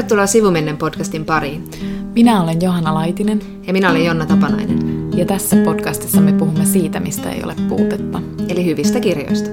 [0.00, 1.70] Tervetuloa Sivumennen podcastin pariin.
[2.14, 3.42] Minä olen Johanna Laitinen.
[3.66, 5.10] Ja minä olen Jonna Tapanainen.
[5.16, 8.22] Ja tässä podcastissa me puhumme siitä, mistä ei ole puutetta.
[8.48, 9.50] Eli hyvistä kirjoista.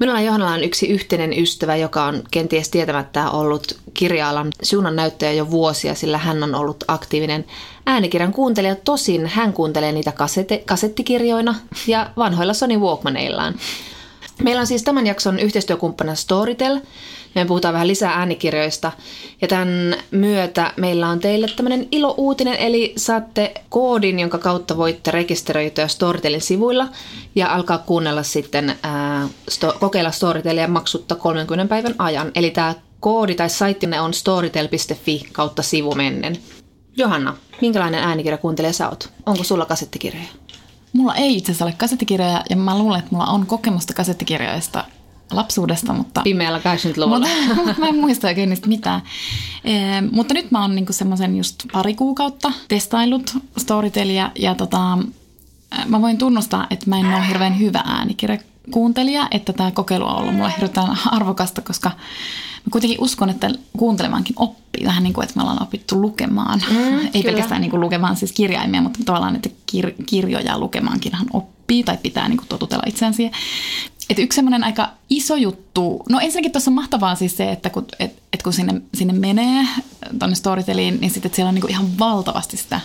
[0.00, 5.50] Minulla Johannalla on yksi yhteinen ystävä, joka on kenties tietämättä ollut kirja-alan suunnan näyttäjä jo
[5.50, 7.44] vuosia, sillä hän on ollut aktiivinen
[7.86, 8.76] äänikirjan kuuntelija.
[8.76, 11.54] Tosin hän kuuntelee niitä kasete- kasettikirjoina
[11.86, 13.54] ja vanhoilla Sony Walkmaneillaan.
[14.42, 16.80] Meillä on siis tämän jakson yhteistyökumppana Storytel.
[17.36, 18.92] Me puhutaan vähän lisää äänikirjoista.
[19.42, 25.88] Ja tämän myötä meillä on teille tämmöinen ilo-uutinen, eli saatte koodin, jonka kautta voitte rekisteröityä
[25.88, 26.88] Storytelin sivuilla
[27.34, 32.30] ja alkaa kuunnella sitten, ää, sto, kokeilla Storytelia maksutta 30 päivän ajan.
[32.34, 36.36] Eli tämä koodi tai saittinne on storytel.fi kautta sivumennen.
[36.96, 39.12] Johanna, minkälainen äänikirja kuuntelee sä oot?
[39.26, 40.28] Onko sulla kasettikirjoja?
[40.92, 44.84] Mulla ei itse asiassa ole kasettikirjoja ja mä luulen, että mulla on kokemusta kasettikirjoista
[45.30, 46.20] lapsuudesta, mutta...
[46.24, 47.26] Pimeällä 80-luvulla.
[47.54, 49.00] Mutta, mä en muista oikein niistä mitään.
[49.64, 54.98] E, mutta nyt mä oon niinku semmoisen just pari kuukautta testaillut Storytelia ja tota,
[55.86, 60.34] mä voin tunnustaa, että mä en ole hirveän hyvä äänikirjakuuntelija, että tämä kokeilu on ollut
[60.34, 65.42] mulle hirveän arvokasta, koska mä kuitenkin uskon, että kuuntelemankin oppii vähän niin kuin, että me
[65.42, 66.62] ollaan opittu lukemaan.
[66.70, 67.24] Mm, Ei kyllä.
[67.24, 72.28] pelkästään niin kuin lukemaan siis kirjaimia, mutta tavallaan, että kir- kirjoja lukemaankinhan oppii tai pitää
[72.28, 73.32] niin kuin totutella itseään siihen.
[74.10, 77.86] Et yksi semmoinen aika iso juttu, no ensinnäkin tuossa on mahtavaa siis se, että kun,
[77.98, 79.66] et, et kun sinne, sinne menee
[80.18, 82.80] tuonne Storyteliin, niin sitten siellä on niinku ihan valtavasti sitä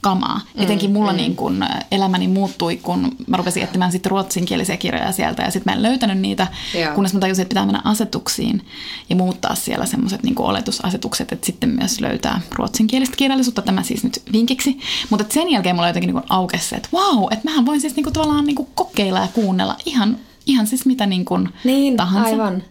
[0.00, 0.40] kamaa.
[0.54, 1.16] Mm, Etenkin mulla mm.
[1.16, 5.76] niin kun elämäni muuttui, kun mä rupesin etsimään sitten ruotsinkielisiä kirjoja sieltä ja sitten mä
[5.76, 6.94] en löytänyt niitä, yeah.
[6.94, 8.66] kunnes mä tajusin, että pitää mennä asetuksiin
[9.10, 14.22] ja muuttaa siellä semmoiset niin oletusasetukset, että sitten myös löytää ruotsinkielistä kirjallisuutta, tämä siis nyt
[14.32, 14.78] vinkiksi.
[15.10, 18.12] Mutta sen jälkeen mulla jotenkin niin aukesi se, että wow, että mähän voin siis niin
[18.12, 20.18] tavallaan niin kokeilla ja kuunnella ihan
[20.50, 22.30] ihan siis mitä niin kuin niin, tahansa.
[22.30, 22.62] aivan.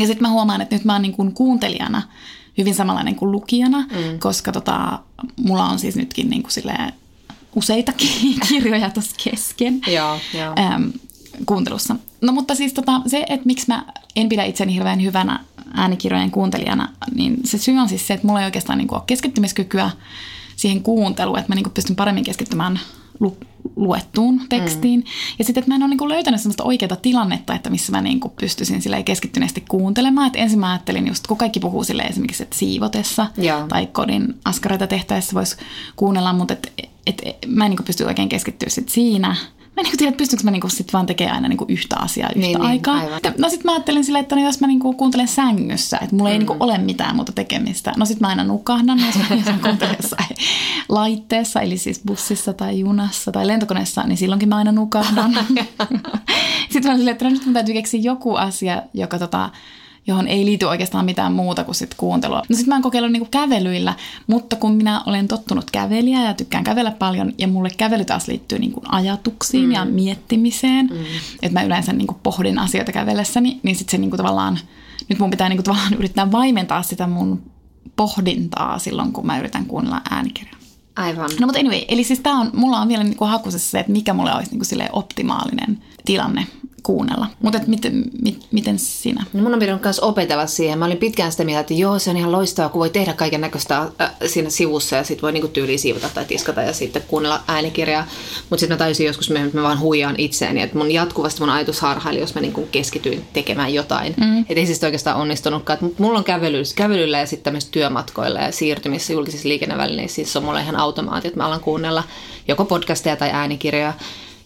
[0.00, 2.02] Ja sitten mä huomaan, että nyt mä oon niin kuin kuuntelijana
[2.58, 4.18] hyvin samanlainen kuin lukijana, mm.
[4.18, 4.98] koska tota,
[5.36, 6.92] mulla on siis nytkin niin kuin silleen
[7.56, 10.54] useitakin kirjoja tuossa kesken joo, joo.
[10.58, 10.92] Äm,
[11.46, 11.96] kuuntelussa.
[12.20, 13.84] No mutta siis tota, se, että miksi mä
[14.16, 15.40] en pidä itseni hirveän hyvänä
[15.74, 19.04] äänikirjojen kuuntelijana, niin se syy on siis se, että mulla ei oikeastaan niin kuin ole
[19.06, 19.90] keskittymiskykyä
[20.56, 22.80] siihen kuunteluun, että mä niin kuin pystyn paremmin keskittymään
[23.20, 23.38] lu-
[23.76, 25.00] luettuun tekstiin.
[25.00, 25.06] Mm.
[25.38, 28.28] Ja sitten, että mä en ole niinku löytänyt sellaista oikeaa tilannetta, että missä mä niinku
[28.28, 30.26] pystyisin keskittyneesti kuuntelemaan.
[30.26, 33.66] Et ensin mä ajattelin just, kun kaikki puhuu sille esimerkiksi, että siivotessa Joo.
[33.68, 35.56] tai kodin askareita tehtäessä voisi
[35.96, 36.72] kuunnella, mutta et,
[37.06, 39.36] et, et, mä en niinku pysty oikein keskittyä sit siinä–
[39.76, 42.40] mä en niin tiedä, pystynkö mä niinku sit vaan tekemään aina niinku yhtä asiaa yhtä
[42.40, 43.00] niin, niin aikaa.
[43.00, 46.28] Niin, no sit mä ajattelin silleen, että no jos mä niinku kuuntelen sängyssä, että mulla
[46.28, 46.32] mm.
[46.32, 47.92] ei niinku ole mitään muuta tekemistä.
[47.96, 50.36] No sit mä aina nukahdan, jos mä, jos mä kuuntelen jossain
[50.88, 55.32] laitteessa, eli siis bussissa tai junassa tai lentokoneessa, niin silloinkin mä aina nukahdan.
[56.70, 59.50] sitten mä olin silleen, että no nyt mun täytyy keksiä joku asia, joka tota,
[60.06, 62.42] johon ei liity oikeastaan mitään muuta kuin sit kuuntelua.
[62.48, 63.94] No sitten mä oon kokeillut niinku kävelyillä,
[64.26, 68.58] mutta kun minä olen tottunut kävelijä ja tykkään kävellä paljon ja mulle kävely taas liittyy
[68.58, 69.72] niinku ajatuksiin mm.
[69.72, 71.04] ja miettimiseen, mm.
[71.42, 74.58] että mä yleensä niinku pohdin asioita kävellessäni, niin sitten se niinku tavallaan,
[75.08, 77.42] nyt mun pitää niinku tavallaan yrittää vaimentaa sitä mun
[77.96, 80.60] pohdintaa silloin, kun mä yritän kuunnella äänikirjaa.
[80.96, 81.30] Aivan.
[81.40, 84.14] No mutta anyway, eli siis tää on, mulla on vielä niinku hakusessa se, että mikä
[84.14, 86.46] mulle olisi niinku optimaalinen tilanne
[86.82, 87.26] kuunnella.
[87.42, 89.24] Mutta miten, mit, miten sinä?
[89.32, 90.78] No mun on pitänyt myös opetella siihen.
[90.78, 93.40] Mä olin pitkään sitä mieltä, että joo, se on ihan loistavaa, kun voi tehdä kaiken
[93.40, 97.40] näköistä äh, siinä sivussa ja sitten voi niinku tyyliin siivota tai tiskata ja sitten kuunnella
[97.48, 98.06] äänikirjaa.
[98.50, 100.62] Mutta sitten mä tajusin joskus myöhemmin, että mä vaan huijaan itseäni.
[100.62, 104.14] Että mun jatkuvasti mun ajatus harhaili, jos mä niinku keskityin tekemään jotain.
[104.16, 104.40] Mm.
[104.40, 105.78] Että ei siis oikeastaan onnistunutkaan.
[105.84, 110.14] Et mulla on kävely, kävelyllä ja sitten tämmöisissä työmatkoilla ja siirtymissä julkisissa liikennevälineissä.
[110.14, 112.04] Siis on mulla ihan automaatti, että mä alan kuunnella
[112.48, 113.92] joko podcasteja tai äänikirjoja.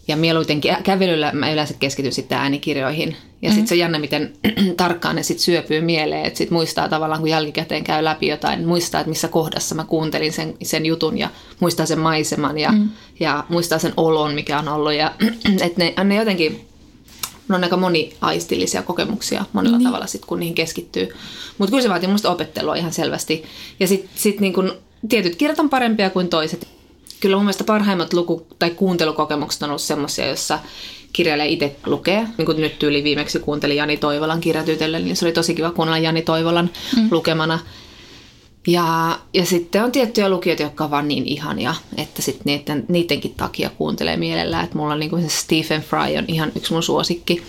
[0.09, 3.09] Ja mieluiten kävelyllä mä yleensä keskityn sitten äänikirjoihin.
[3.09, 3.55] Ja mm-hmm.
[3.55, 4.33] sitten se on jännä, miten
[4.77, 6.25] tarkkaan ne sitten syöpyy mieleen.
[6.25, 10.33] Että sitten muistaa tavallaan, kun jälkikäteen käy läpi jotain, muistaa, että missä kohdassa mä kuuntelin
[10.33, 11.29] sen, sen jutun ja
[11.61, 12.89] muistaa sen maiseman ja, mm.
[13.21, 14.95] ja muistaa sen olon, mikä on ollut.
[14.95, 15.13] Ja
[15.67, 16.69] että ne, ne jotenkin,
[17.49, 19.87] ne on aika moniaistillisia kokemuksia monella niin.
[19.87, 21.09] tavalla sitten, kun niihin keskittyy.
[21.59, 23.45] Mutta kyllä se vaatii musta opettelua ihan selvästi.
[23.81, 24.73] Ja sitten sit niin kun,
[25.09, 26.74] tietyt kirjat on parempia kuin toiset
[27.25, 30.59] kyllä mun mielestä parhaimmat luku- tai kuuntelukokemukset on ollut semmoisia, jossa
[31.13, 32.29] kirjailija itse lukee.
[32.39, 35.99] Niin kuin nyt tyyli viimeksi kuuntelin Jani Toivolan kirjatytölle, niin se oli tosi kiva kuunnella
[35.99, 37.09] Jani Toivolan mm.
[37.11, 37.59] lukemana.
[38.67, 43.35] Ja, ja sitten on tiettyjä lukijoita, jotka ovat vaan niin ihania, että sitten niiden, niidenkin
[43.35, 44.65] takia kuuntelee mielellään.
[44.65, 47.43] Että mulla on niin kuin se Stephen Fry on ihan yksi mun suosikki.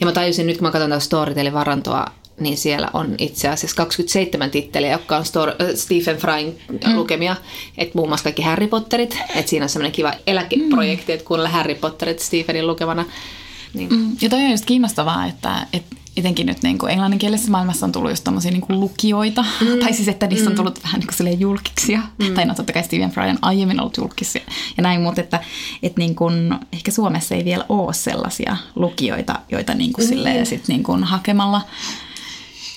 [0.00, 2.06] Ja mä tajusin nyt, kun mä katson tätä Storytelin varantoa,
[2.40, 6.54] niin siellä on itse asiassa 27 titteliä, jotka on Stor- äh, Stephen Fryn
[6.86, 6.96] mm.
[6.96, 7.36] lukemia.
[7.78, 9.18] Että muun muassa kaikki Harry Potterit.
[9.34, 11.14] Että siinä on semmoinen kiva eläkeprojekti, mm.
[11.14, 13.04] että kuunnella Harry Potterit Stephenin lukemana.
[13.74, 13.88] Niin.
[13.90, 17.92] Mm, ja toi on just kiinnostavaa, että, että etenkin nyt niin kuin englanninkielisessä maailmassa on
[17.92, 19.78] tullut just tommosia niin kuin lukijoita, mm.
[19.82, 22.34] tai siis että niistä on tullut vähän niin kuin julkiksia, mm.
[22.34, 24.42] tai no totta kai Stephen Fry on aiemmin ollut julkiksi
[24.76, 25.40] ja näin, mutta että,
[25.82, 30.08] että niin kuin, ehkä Suomessa ei vielä ole sellaisia lukijoita, joita niin kuin mm.
[30.08, 31.60] silleen sit niin kuin hakemalla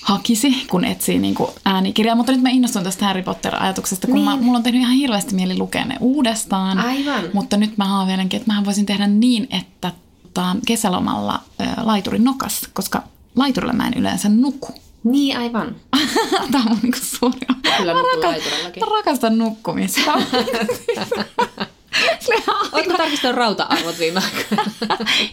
[0.05, 2.15] hakisi, kun etsii niin kuin äänikirjaa.
[2.15, 4.25] Mutta nyt mä innostuin tästä Harry Potter-ajatuksesta, kun niin.
[4.25, 6.77] mä, mulla on tehnyt ihan hirveästi mieli lukea ne uudestaan.
[6.77, 7.23] Aivan.
[7.33, 9.91] Mutta nyt mä haaveilenkin, että mä voisin tehdä niin, että
[10.23, 13.03] tota, kesälomalla ä, laiturin nokas, koska
[13.35, 14.67] laiturilla mä en yleensä nuku.
[15.03, 15.75] Niin, aivan.
[16.51, 17.39] Tämä on niin suuri...
[17.77, 18.43] Kyllä mä, rakas,
[18.79, 20.11] mä rakastan nukkumista.
[22.71, 24.71] Oletko tarkistanut rauta-arvot viime aikoina?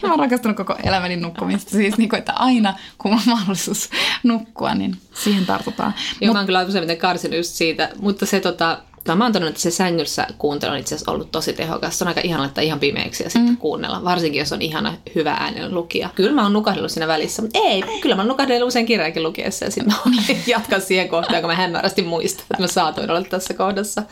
[0.03, 1.71] mä oon rakastanut koko elämäni nukkumista.
[1.71, 3.89] Siis niin kuin, että aina kun on mahdollisuus
[4.23, 5.93] nukkua, niin siihen tartutaan.
[6.21, 6.33] Joo, Mut...
[6.33, 7.89] mä oon kyllä useimmiten karsinut just siitä.
[7.99, 11.31] Mutta se tota, tai mä oon todennut, että se sängyssä kuuntelu on itse asiassa ollut
[11.31, 11.97] tosi tehokas.
[11.97, 13.57] Se on aika ihana laittaa ihan pimeäksi ja sitten mm.
[13.57, 14.03] kuunnella.
[14.03, 16.09] Varsinkin, jos on ihana, hyvä ääninen lukija.
[16.15, 17.83] Kyllä mä oon nukahdellut siinä välissä, mutta ei.
[18.01, 20.13] Kyllä mä oon nukahdellut usein kirjaakin lukiessa ja sitten mä
[20.47, 24.03] jatkan siihen kohtaan, kun mä hämärästi muistan, että mä saatoin olla tässä kohdassa.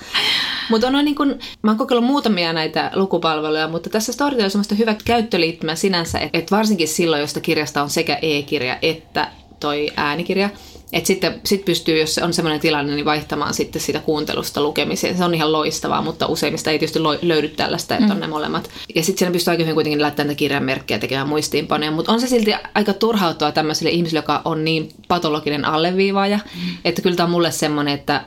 [0.69, 4.75] Mutta on niin kun, mä oon kokeillut muutamia näitä lukupalveluja, mutta tässä Storytel on semmoista
[4.75, 10.49] hyvä käyttöliittymä sinänsä, että et varsinkin silloin, josta kirjasta on sekä e-kirja että toi äänikirja,
[10.93, 15.17] että sitten sit pystyy, jos on sellainen tilanne, niin vaihtamaan sitten sitä kuuntelusta lukemiseen.
[15.17, 18.11] Se on ihan loistavaa, mutta useimmista ei tietysti löydy tällaista, että mm.
[18.11, 18.69] on ne molemmat.
[18.95, 21.91] Ja sitten siinä pystyy aika hyvin kuitenkin laittamaan näitä kirjanmerkkejä tekemään muistiinpanoja.
[21.91, 26.37] Mutta on se silti aika turhautua tämmöiselle ihmiselle, joka on niin patologinen alleviivaaja.
[26.37, 26.77] Mm.
[26.85, 28.23] Että kyllä tämä on mulle semmoinen, että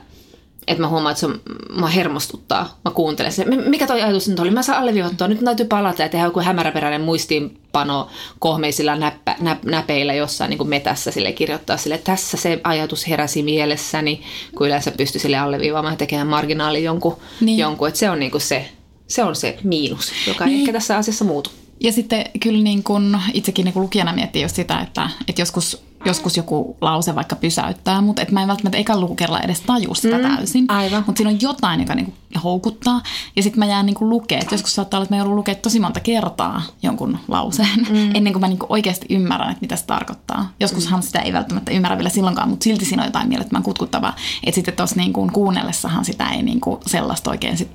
[0.67, 1.41] että mä huomaan, että se on,
[1.75, 2.79] mä hermostuttaa.
[2.85, 3.63] Mä kuuntelen sen.
[3.69, 4.51] Mikä toi ajatus nyt oli?
[4.51, 5.27] Mä saan alleviivattua.
[5.27, 8.09] Nyt täytyy palata ja tehdä joku hämäräperäinen muistiinpano
[8.39, 11.97] kohmeisilla näppä, nä, näpeillä jossain niin kuin metässä sille kirjoittaa sille.
[11.97, 14.23] Tässä se ajatus heräsi mielessäni,
[14.57, 17.17] kun yleensä pystyy sille alleviivaamaan ja tekemään marginaali jonkun.
[17.41, 17.57] Niin.
[17.57, 17.87] jonkun.
[17.87, 18.69] Että se on niin kuin se,
[19.07, 20.55] se on se miinus, joka niin.
[20.55, 21.49] ei ehkä tässä asiassa muutu.
[21.79, 25.83] Ja sitten kyllä niin kun itsekin niin kun lukijana miettii just sitä, että, että joskus,
[26.05, 30.17] joskus joku lause vaikka pysäyttää, mutta että mä en välttämättä eka lukukerralla edes taju sitä
[30.17, 30.65] mm, täysin.
[30.67, 31.03] Aivan.
[31.07, 32.13] Mutta siinä on jotain, joka niin
[32.43, 33.01] houkuttaa.
[33.35, 34.47] Ja sitten mä jään niin lukemaan.
[34.51, 38.11] Joskus saattaa olla, että mä joudun lukemaan tosi monta kertaa jonkun lauseen, mm.
[38.15, 40.53] ennen kuin mä niin oikeasti ymmärrän, että mitä se tarkoittaa.
[40.59, 44.15] Joskushan sitä ei välttämättä ymmärrä vielä silloinkaan, mutta silti siinä on jotain mielettömän kutkuttavaa.
[44.43, 47.71] Että sitten tuossa niin kuunnellessahan sitä ei niin sellaista oikein sit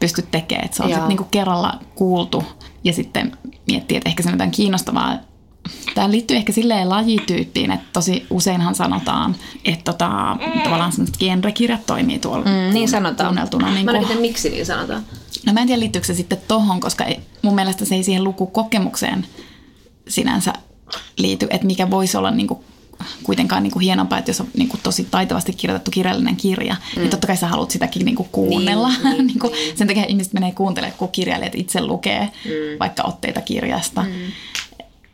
[0.00, 0.64] pysty tekemään.
[0.64, 2.44] Että se on sitten niin kerralla kuultu
[2.86, 3.32] ja sitten
[3.66, 5.18] miettii, että ehkä se on jotain kiinnostavaa.
[5.94, 12.18] Tämä liittyy ehkä silleen lajityyppiin, että tosi useinhan sanotaan, että tota, tavallaan sellaiset genrekirjat toimii
[12.18, 13.28] tuolla mm, niin sanotaan.
[13.28, 13.74] kuunneltuna.
[13.74, 15.02] Niin Mä en tiedä, miksi niin sanotaan.
[15.46, 17.04] No mä en tiedä, liittyykö se sitten tohon, koska
[17.42, 19.26] mun mielestä se ei siihen lukukokemukseen
[20.08, 20.52] sinänsä
[21.18, 22.60] liity, että mikä voisi olla niin kuin
[23.22, 26.96] kuitenkaan niin kuin hienompaa, että jos on niin kuin tosi taitavasti kirjoitettu kirjallinen kirja, niin
[26.96, 27.00] mm.
[27.00, 28.88] niin totta kai sä haluat sitäkin niin kuin kuunnella.
[28.88, 29.76] Niin, niin, niin kuin, niin.
[29.78, 32.50] Sen takia ihmiset menee kuuntelemaan, kun kirjailijat itse lukee mm.
[32.80, 34.02] vaikka otteita kirjasta.
[34.02, 34.10] Mm.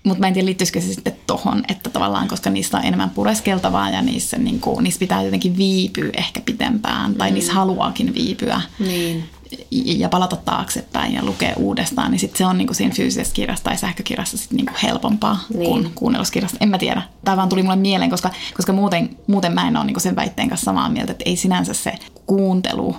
[0.04, 3.90] Mutta mä en tiedä, liittyisikö se sitten tohon, että tavallaan, koska niistä on enemmän pureskeltavaa
[3.90, 7.34] ja niissä, niin kuin, niissä pitää jotenkin viipyä ehkä pitempään, tai mm.
[7.34, 8.60] niissä haluaakin viipyä.
[8.78, 9.24] Niin
[9.70, 13.76] ja palata taaksepäin ja lukea uudestaan, niin sit se on niinku siinä fyysisessä kirjassa tai
[13.76, 15.70] sähkökirjassa sit niinku helpompaa niin.
[15.70, 16.58] kuin kuunnelluskirjasta.
[16.60, 17.02] En mä tiedä.
[17.24, 20.48] Tämä vaan tuli mulle mieleen, koska, koska muuten, muuten mä en ole niinku sen väitteen
[20.48, 21.92] kanssa samaa mieltä, että ei sinänsä se
[22.26, 22.96] kuuntelu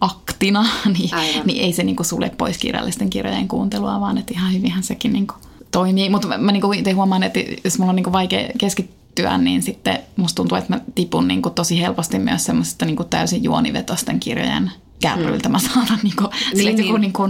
[0.00, 0.66] aktina,
[0.98, 1.10] niin,
[1.44, 5.34] niin ei se niinku sulle pois kirjallisten kirjojen kuuntelua, vaan että ihan hyvinhän sekin niinku
[5.70, 6.10] toimii.
[6.10, 9.98] Mutta mä, mä niinku itse huomaan, että jos mulla on niinku vaikea keskittyä, niin sitten
[10.16, 15.48] musta tuntuu, että mä tipun niinku tosi helposti myös semmoisesta niinku täysin juonivetosten kirjojen kärryiltä
[15.48, 16.86] mä saada niinku, niin, niin.
[16.86, 17.28] Joku, niinku,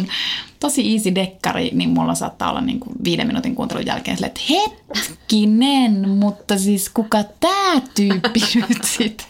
[0.61, 6.09] tosi easy dekkari, niin mulla saattaa olla niinku viiden minuutin kuuntelun jälkeen sille, että hetkinen,
[6.09, 9.29] mutta siis kuka tää tyyppi nyt sit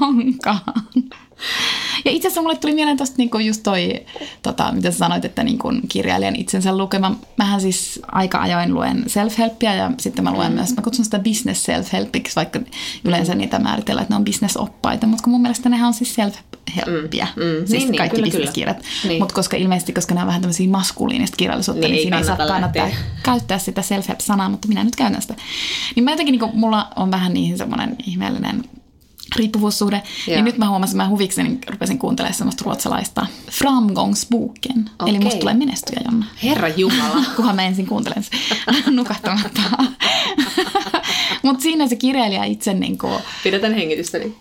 [0.00, 0.60] onkaan?
[2.04, 4.06] Ja itse asiassa mulle tuli mieleen tuosta niinku just toi,
[4.42, 7.16] tota, mitä sä sanoit, että niinku kirjailijan itsensä lukema.
[7.36, 10.54] Mähän siis aika ajoin luen self-helppiä ja sitten mä luen mm.
[10.54, 12.60] myös, mä kutsun sitä business self-helpiksi, vaikka
[13.04, 17.26] yleensä niitä määritellään, että ne on business-oppaita, mutta kun mun mielestä nehän on siis self-helppiä,
[17.36, 17.42] mm.
[17.42, 17.66] Mm.
[17.66, 18.82] siis niin, kaikki niin, business-kirjat.
[19.08, 19.22] Niin.
[19.22, 22.36] Mutta koska ilmeisesti, koska ne on vähän tämmöisiä maskuliinista kirjallisuutta, niin, niin siinä ei saa
[22.36, 22.88] kannattaa
[23.22, 25.34] käyttää sitä self-help-sanaa, mutta minä nyt käytän sitä.
[25.96, 28.64] Niin mä jotenkin, niin mulla on vähän niihin semmoinen ihmeellinen
[29.36, 29.96] riippuvuussuhde.
[29.96, 30.36] Niin Joo.
[30.36, 34.90] Niin nyt mä huomasin, että mä huvikseni rupesin kuuntelemaan semmoista ruotsalaista Framgångsboken.
[34.94, 35.08] Okay.
[35.08, 36.26] Eli musta tulee menestyjä, Jonna.
[36.42, 37.24] Herra Jumala.
[37.36, 38.24] Kunhan mä ensin kuuntelen
[38.90, 39.60] nukahtamatta.
[41.42, 43.18] Mutta siinä se kirjailija itse niin kuin...
[43.42, 44.36] Pidetään hengitystäni.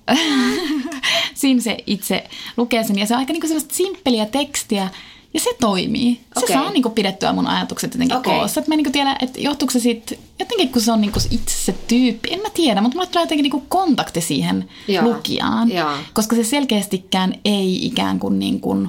[1.34, 4.90] siinä se itse lukee sen ja se on aika niin kuin sellaista simppeliä tekstiä,
[5.34, 6.22] ja se toimii.
[6.34, 6.56] Se okay.
[6.56, 8.40] saa niinku pidettyä mun ajatukset jotenkin okay.
[8.40, 8.62] koossa.
[8.62, 11.72] Et mä niinku tiedän, että johtuuko se sit, jotenkin kun se on niinku itse se
[11.88, 15.04] tyyppi, en mä tiedä, mutta mulle tulee jotenkin niinku kontakti siihen Joo.
[15.04, 15.72] lukijaan.
[15.72, 15.92] Joo.
[16.14, 18.88] Koska se selkeästikään ei ikään kuin, niinku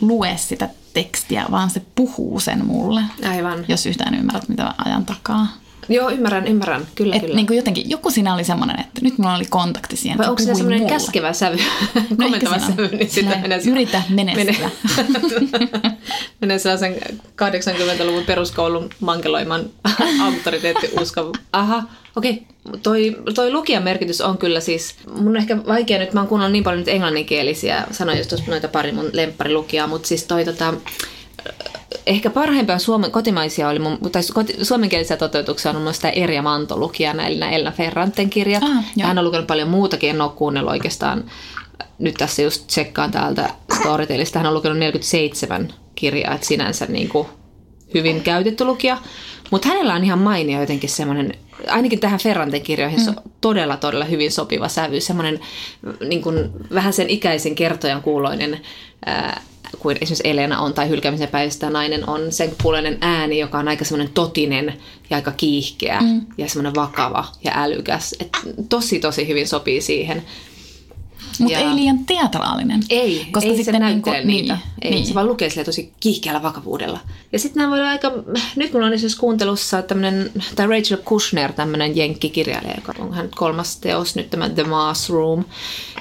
[0.00, 3.02] lue sitä tekstiä, vaan se puhuu sen mulle.
[3.30, 3.64] Aivan.
[3.68, 5.46] Jos yhtään ymmärrät, mitä ajan takaa.
[5.88, 6.86] Joo, ymmärrän, ymmärrän.
[6.94, 7.36] Kyllä, Et kyllä.
[7.36, 10.18] niin kuin jotenkin, joku siinä oli semmoinen, että nyt mulla oli kontakti siihen.
[10.18, 10.92] Vai onko se semmoinen mulle.
[10.92, 11.56] käskevä sävy,
[11.94, 13.60] No komentava sävy, niin sitä menee...
[13.66, 14.70] Yritä menestyä.
[16.40, 19.64] menee sellaisen 80-luvun peruskoulun mankeloiman
[20.24, 21.32] auktoriteetti uskon.
[21.52, 21.82] Aha,
[22.16, 22.30] okei.
[22.30, 22.80] Okay.
[22.82, 26.52] Toi, toi lukijan merkitys on kyllä siis, mun on ehkä vaikea nyt, mä oon kuunnellut
[26.52, 30.74] niin paljon nyt englanninkielisiä, sanoin just tuossa noita pari mun lempparilukijaa, mutta siis toi tota,
[32.06, 36.76] ehkä parhaimpia suomen, kotimaisia oli, mun, tai koti, suomenkielisiä toteutuksia on mun tämä Erja Manto
[36.76, 38.62] lukijana, eli nämä Elna Ferranten kirjat.
[38.62, 41.24] Ah, ja hän on lukenut paljon muutakin, en ole kuunnellut oikeastaan.
[41.98, 47.28] Nyt tässä just tsekkaan täältä Storytelista, hän on lukenut 47 kirjaa, että sinänsä niin kuin
[47.94, 48.98] hyvin käytetty lukija.
[49.50, 51.34] Mutta hänellä on ihan mainio jotenkin semmoinen,
[51.68, 53.14] ainakin tähän Ferranten kirjoihin mm.
[53.40, 55.00] todella, todella hyvin sopiva sävy.
[55.00, 55.40] Semmoinen
[56.08, 58.60] niin kuin, vähän sen ikäisen kertojan kuuloinen,
[59.06, 59.40] ää,
[59.78, 63.84] kuin esimerkiksi Elena on tai hylkäämisen päivästä nainen on sen kuuloinen ääni, joka on aika
[63.84, 64.74] semmoinen totinen
[65.10, 66.26] ja aika kiihkeä mm.
[66.38, 68.14] ja semmoinen vakava ja älykäs.
[68.20, 68.28] Et
[68.68, 70.22] tosi, tosi hyvin sopii siihen.
[71.38, 72.80] Mutta ei liian teatraalinen.
[72.90, 74.54] Ei, Koska ei se sitten näyttele niinku- niitä.
[74.54, 75.06] niin, ei, niin.
[75.06, 77.00] Se vaan lukee sille tosi kiihkeällä vakavuudella.
[77.32, 78.12] Ja sitten nämä voi olla aika...
[78.56, 83.76] Nyt mulla on esimerkiksi kuuntelussa tämmöinen, tai Rachel Kushner, tämmöinen jenkkikirjailija, joka on hän kolmas
[83.76, 85.44] teos nyt tämä The Mass Room,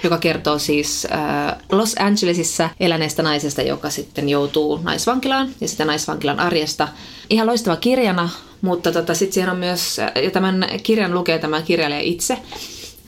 [0.04, 6.40] joka kertoo siis äh, Los Angelesissa eläneestä naisesta, joka sitten joutuu naisvankilaan ja sitä naisvankilan
[6.40, 6.88] arjesta.
[7.30, 8.30] Ihan loistava kirjana,
[8.62, 12.38] mutta tota, sitten siihen on myös, ja tämän kirjan lukee tämä kirjailija itse,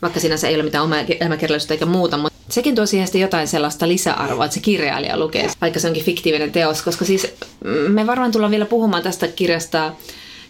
[0.03, 3.87] vaikka sinänsä ei ole mitään omaa elämäkerrallisuutta eikä muuta, mutta sekin tuo siihen jotain sellaista
[3.87, 7.27] lisäarvoa, että se kirjailija lukee, vaikka se onkin fiktiivinen teos, koska siis
[7.63, 9.93] mm, me varmaan tullaan vielä puhumaan tästä kirjasta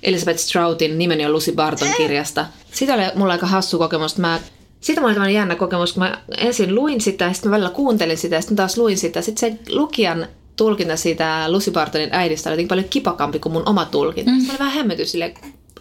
[0.03, 2.45] Elizabeth Stroutin Nimeni on Lucy Barton kirjasta.
[2.72, 4.39] Siitä oli mulla aika hassu kokemus, että mä
[4.81, 7.69] siitä mulla oli tämmöinen jännä kokemus, kun mä ensin luin sitä ja sitten mä välillä
[7.69, 9.22] kuuntelin sitä ja sitten taas luin sitä.
[9.22, 14.31] Sitten se lukijan tulkinta siitä Lucy Bartonin äidistä oli paljon kipakampi kuin mun oma tulkinta.
[14.31, 14.38] Mm.
[14.38, 15.33] Mä olin vähän hämmentynyt silleen,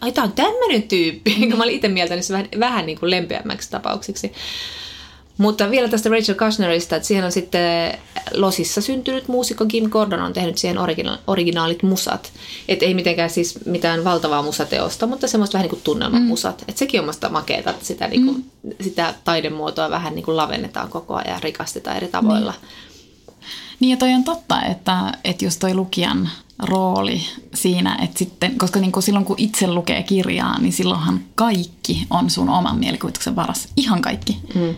[0.02, 1.48] ai tää on tämmöinen tyyppi, mm.
[1.48, 4.32] kun mä olin itse mieltänyt se vähän, vähän niin kuin lempeämmäksi tapauksiksi.
[5.38, 7.98] Mutta vielä tästä Rachel Kushnerista, että siihen on sitten
[8.34, 12.32] Losissa syntynyt muusikko Kim Gordon on tehnyt siihen origina- originaalit musat.
[12.68, 16.58] Että ei mitenkään siis mitään valtavaa musateosta, mutta semmoista vähän niin kuin tunnelmamusat.
[16.58, 16.64] Mm.
[16.68, 18.70] Että sekin on musta makeeta, että sitä, niin kuin, mm.
[18.80, 22.54] sitä taidemuotoa vähän niin kuin lavennetaan koko ajan ja rikastetaan eri tavoilla.
[23.80, 26.30] Niin ja toi on totta, että, että just toi lukijan
[26.62, 27.22] rooli
[27.54, 32.30] siinä, että sitten, koska niin kuin silloin kun itse lukee kirjaa, niin silloinhan kaikki on
[32.30, 33.68] sun oman mielikuvituksen varassa.
[33.76, 34.38] Ihan kaikki.
[34.54, 34.74] Mm.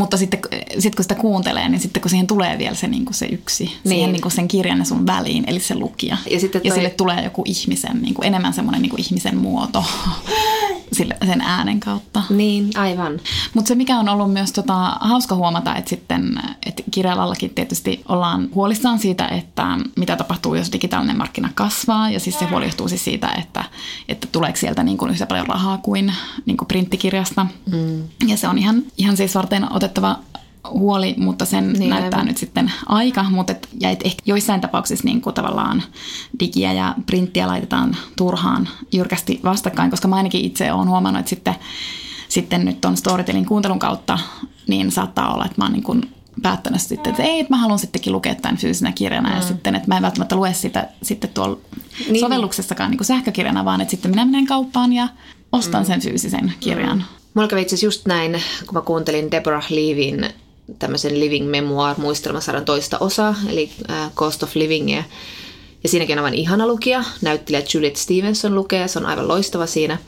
[0.00, 0.40] Mutta sitten
[0.78, 3.64] sit kun sitä kuuntelee, niin sitten kun siihen tulee vielä se, niin kuin se yksi,
[3.64, 3.78] niin.
[3.84, 6.16] siihen niin kuin sen kirjan ja sun väliin, eli se lukija.
[6.30, 9.36] Ja sitten ja toi- sille tulee joku ihmisen, niin kuin enemmän semmoinen niin kuin ihmisen
[9.36, 9.84] muoto
[10.92, 12.22] sille, sen äänen kautta.
[12.30, 13.20] Niin, aivan.
[13.54, 18.48] Mutta se mikä on ollut myös tota, hauska huomata, että sitten että kirjalallakin tietysti ollaan
[18.54, 22.10] huolissaan siitä, että mitä tapahtuu, jos digitaalinen markkina kasvaa.
[22.10, 23.64] Ja siis se huoli johtuu siis siitä, että,
[24.08, 26.12] että tuleeko sieltä niin kuin yhtä paljon rahaa kuin,
[26.46, 27.46] niin kuin printtikirjasta.
[27.72, 28.02] Mm.
[28.26, 30.18] Ja se on ihan, ihan siis varten otettava
[30.70, 32.26] huoli, mutta sen Niin, näyttää aivan.
[32.26, 35.82] nyt sitten aika, mutta et, ja et ehkä joissain tapauksissa niin kuin tavallaan
[36.40, 41.54] digiä ja printtiä laitetaan turhaan jyrkästi vastakkain, koska mä ainakin itse olen huomannut, että sitten,
[42.28, 44.18] sitten nyt on Storytelin kuuntelun kautta,
[44.68, 46.10] niin saattaa olla, että mä oon niin kuin
[46.42, 49.34] päättänyt sitten, että ei, että mä haluan sittenkin lukea tämän fyysisenä kirjana mm.
[49.36, 51.56] ja sitten, että mä en välttämättä lue sitä sitten tuolla
[51.98, 52.12] Niin.
[52.12, 52.20] niin.
[52.20, 55.08] sovelluksessakaan niin kuin sähkökirjana, vaan että sitten minä menen kauppaan ja
[55.52, 55.86] ostan mm.
[55.86, 57.04] sen fyysisen kirjan.
[57.34, 60.30] Mulla kävi itse just näin, kun mä kuuntelin Deborah Levin
[60.78, 65.04] tämmöisen Living Memoir muistelmasarjan toista osaa, eli äh, Cost of Livingia.
[65.82, 67.04] Ja siinäkin on aivan ihana lukija.
[67.22, 69.98] Näyttelijä Juliet Stevenson lukee, se on aivan loistava siinä.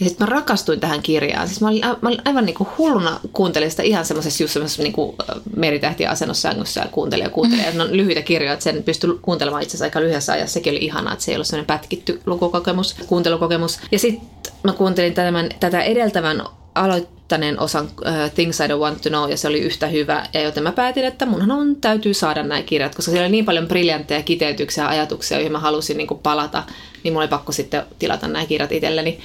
[0.00, 1.48] Ja sitten mä rakastuin tähän kirjaan.
[1.48, 5.14] Siis mä olin, mä olin aivan niinku hulluna kuuntelin sitä ihan semmoisessa just semmoisessa niinku
[5.56, 7.64] meritähtiä asennossa sängyssä ja kuuntelin ja kuuntelin.
[7.64, 10.54] Ja ne on lyhyitä kirjoja, että sen pystyi kuuntelemaan itse asiassa aika lyhyessä ajassa.
[10.54, 13.80] Sekin oli ihanaa, että se ei ollut semmoinen pätkitty lukukokemus, kuuntelukokemus.
[13.92, 16.42] Ja sitten mä kuuntelin tämän, tätä edeltävän
[16.74, 20.42] aloittaneen osan uh, Things I Don't Want to Know, ja se oli yhtä hyvä, ja
[20.42, 23.68] joten mä päätin, että munhan on, täytyy saada nämä kirjat, koska siellä oli niin paljon
[23.68, 26.62] briljantteja kiteytyksiä ja ajatuksia, joihin mä halusin niin palata,
[27.02, 29.18] niin mulla oli pakko sitten tilata nämä kirjat itselleni.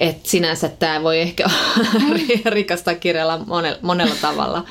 [0.00, 1.44] Et sinänsä tämä voi ehkä
[2.46, 4.64] rikastaa kirjalla monella, monella tavalla.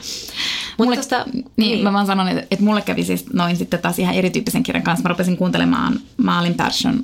[0.78, 4.00] Mulle, tosta- niin, niin, mä vaan sanon, että, että mulle kävi siis noin sitten taas
[4.00, 5.04] ihan erityyppisen kirjan kanssa.
[5.04, 7.04] Mä rupesin kuuntelemaan Malin Persson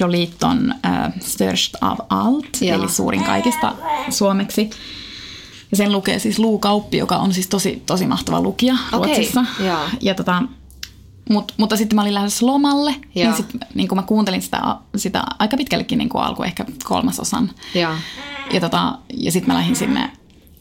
[0.00, 2.78] Joliton äh, Störst av allt, Joo.
[2.78, 3.72] eli suurin kaikista
[4.10, 4.70] suomeksi.
[5.70, 9.44] Ja sen lukee siis Luu Kauppi, joka on siis tosi, tosi mahtava lukija Okei, Ruotsissa.
[9.64, 9.78] joo.
[10.00, 10.42] Ja tota,
[11.30, 13.04] mut, mutta sitten mä olin lähdössä lomalle, Joo.
[13.14, 17.50] niin, sit, niin kun mä kuuntelin sitä, sitä aika pitkällekin niin alku ehkä kolmasosan.
[17.74, 17.92] Joo.
[18.52, 20.10] Ja, tota, ja sitten mä lähdin sinne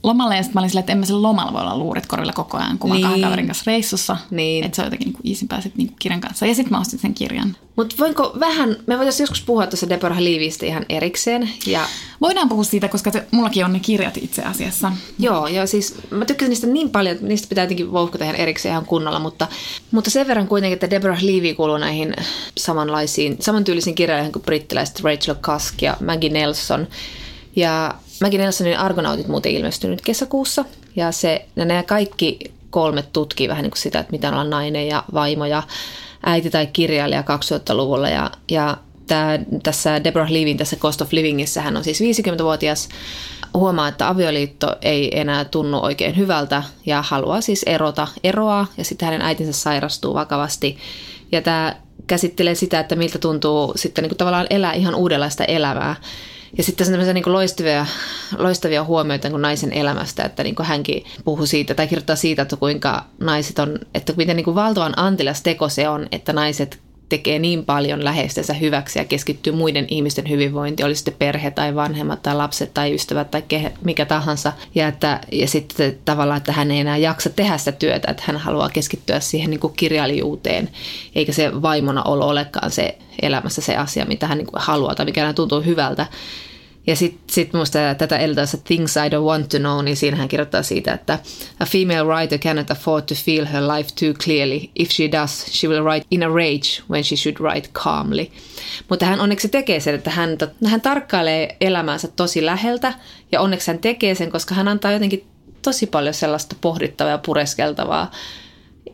[0.03, 2.33] lomalle ja sitten mä olin silleen, että en mä sen lomalla voi olla luurit korilla
[2.33, 3.03] koko ajan, kun mä Niin.
[3.05, 4.17] kahden kaverin kanssa reissussa.
[4.31, 4.63] Niin.
[4.65, 6.45] Että se on jotenkin niin iisimpää sit niin kirjan kanssa.
[6.45, 7.55] Ja sitten mä ostin sen kirjan.
[7.75, 11.49] Mutta voinko vähän, me voitaisiin joskus puhua tuossa Deborah Leavystä ihan erikseen.
[11.67, 11.85] Ja
[12.21, 14.91] Voidaan puhua siitä, koska se, mullakin on ne kirjat itse asiassa.
[15.19, 18.71] Joo, ja siis mä tykkäsin niistä niin paljon, että niistä pitää jotenkin vouhkata ihan erikseen
[18.71, 19.47] ihan kunnolla, mutta,
[19.91, 22.13] mutta sen verran kuitenkin, että Deborah Levy kuuluu näihin
[22.57, 26.87] samanlaisiin, samantyylisiin kirjailijoihin kuin brittiläiset Rachel Cusk ja Maggie Nelson.
[27.55, 30.65] Ja Maggie Nelsonin Argonautit muuten ilmestyi nyt kesäkuussa,
[30.95, 32.39] ja, se, ja nämä kaikki
[32.69, 35.63] kolme tutkii vähän niin kuin sitä, että mitä on nainen ja vaimo ja
[36.25, 38.77] äiti tai kirjailija 2000-luvulla, ja, ja
[39.07, 42.89] Tää, tässä Deborah Levin tässä Cost of Livingissä hän on siis 50-vuotias,
[43.53, 49.05] huomaa, että avioliitto ei enää tunnu oikein hyvältä ja haluaa siis erota, eroa ja sitten
[49.05, 50.77] hänen äitinsä sairastuu vakavasti.
[51.31, 51.75] Ja tämä
[52.07, 55.95] käsittelee sitä, että miltä tuntuu sitten niin kuin tavallaan elää ihan uudenlaista elämää.
[56.57, 57.85] Ja sitten tämmöisiä niin loistavia,
[58.37, 63.05] loistavia huomioita niin naisen elämästä, että niin hänkin puhuu siitä tai kirjoittaa siitä, että kuinka
[63.19, 66.79] naiset on, että miten niin valtavan antilas teko se on, että naiset
[67.17, 72.23] tekee niin paljon läheistensä hyväksi ja keskittyy muiden ihmisten hyvinvointiin, oli sitten perhe tai vanhemmat
[72.23, 74.53] tai lapset tai ystävät tai ke, mikä tahansa.
[74.75, 78.37] Ja, että, ja sitten tavallaan, että hän ei enää jaksa tehdä sitä työtä, että hän
[78.37, 80.69] haluaa keskittyä siihen niin kuin kirjailijuuteen,
[81.15, 85.05] eikä se vaimona olo olekaan se elämässä se asia, mitä hän niin kuin haluaa tai
[85.05, 86.05] mikä hän tuntuu hyvältä.
[86.87, 90.27] Ja sitten sit muista tätä edeltäessä Things I Don't Want to Know, niin siinä hän
[90.27, 91.19] kirjoittaa siitä, että
[91.59, 94.59] A female writer cannot afford to feel her life too clearly.
[94.75, 98.27] If she does, she will write in a rage when she should write calmly.
[98.89, 102.93] Mutta hän onneksi tekee sen, että hän, hän tarkkailee elämäänsä tosi läheltä
[103.31, 105.27] ja onneksi hän tekee sen, koska hän antaa jotenkin
[105.61, 108.11] tosi paljon sellaista pohdittavaa ja pureskeltavaa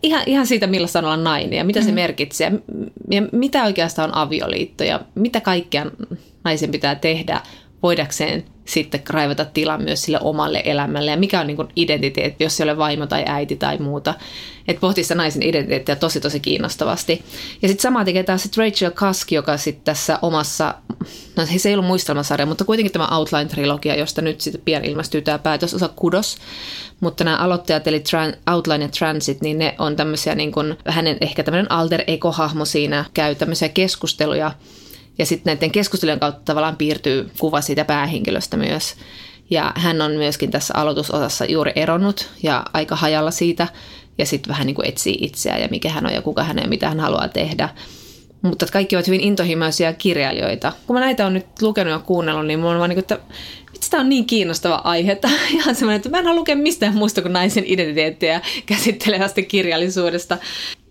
[0.03, 2.60] ihan, ihan siitä, millaista on olla nainen ja mitä se merkitsee ja,
[3.12, 5.86] ja mitä oikeastaan on avioliitto ja mitä kaikkea
[6.43, 7.41] naisen pitää tehdä
[7.83, 12.57] voidakseen sitten raivata tilaa myös sille omalle elämälle ja mikä on niin kuin identiteetti, jos
[12.57, 14.13] se ei ole vaimo tai äiti tai muuta.
[14.67, 17.24] Että pohtii sitä naisen identiteettiä tosi tosi kiinnostavasti.
[17.62, 20.75] Ja sitten sama tekee taas sit Rachel Cusk, joka sitten tässä omassa,
[21.36, 25.39] no se ei ollut muistelmasarja, mutta kuitenkin tämä Outline-trilogia, josta nyt sitten pian ilmestyy tämä
[25.39, 26.37] päätösosa Kudos.
[27.00, 31.18] Mutta nämä aloittajat, eli Tran- Outline ja Transit, niin ne on tämmöisiä niin kuin, hänen
[31.22, 34.51] ehkä tämmöinen alter ego-hahmo siinä, käy tämmöisiä keskusteluja
[35.20, 38.96] ja sitten näiden keskustelujen kautta tavallaan piirtyy kuva siitä päähenkilöstä myös.
[39.50, 43.68] Ja hän on myöskin tässä aloitusosassa juuri eronnut ja aika hajalla siitä.
[44.18, 46.64] Ja sitten vähän niin kuin etsii itseään ja mikä hän on ja kuka hän on
[46.64, 47.70] ja mitä hän haluaa tehdä.
[48.42, 50.74] Mutta kaikki ovat hyvin intohimoisia kirjailijoita.
[50.88, 53.20] Kun mä näitä on nyt lukenut ja kuunnellut, niin mulla on vaan niin kuin, että
[53.79, 55.15] vitsi, tämä on niin kiinnostava aihe.
[55.15, 59.42] Tämä on ihan semmoinen, että mä en halua lukea mistään muusta kuin naisen identiteettiä käsittelevästä
[59.42, 60.37] kirjallisuudesta.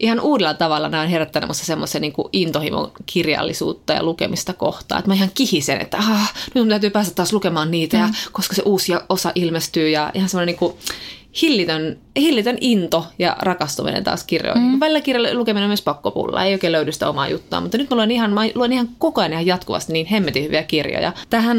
[0.01, 4.99] Ihan uudella tavalla nämä on herättänyt musta semmoisen niin intohimon kirjallisuutta ja lukemista kohtaan.
[4.99, 8.03] Että mä ihan kihisen, että ah, nyt mun täytyy päästä taas lukemaan niitä, mm.
[8.03, 9.89] ja koska se uusi osa ilmestyy.
[9.89, 10.75] Ja ihan semmoinen niin kuin,
[11.43, 14.63] hillitön, hillitön into ja rakastuminen taas kirjoihin.
[14.63, 14.81] Mm.
[14.81, 17.97] Välillä kirjan lukeminen on myös pakkopulla, ei oikein löydy sitä omaa juttua, mutta nyt mä
[17.97, 21.13] luen ihan, mä luen ihan koko ajan ihan jatkuvasti niin hemmetin hyviä kirjoja.
[21.31, 21.59] Tähän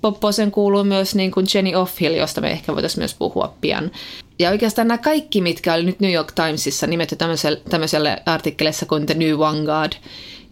[0.00, 3.90] popposeen kuuluu myös niin kuin Jenny Offhill, josta me ehkä voitaisiin myös puhua pian.
[4.38, 9.06] Ja oikeastaan nämä kaikki, mitkä oli nyt New York Timesissa nimetty tämmöiselle, tämmöiselle artikkeleissa kuin
[9.06, 9.92] The New Vanguard,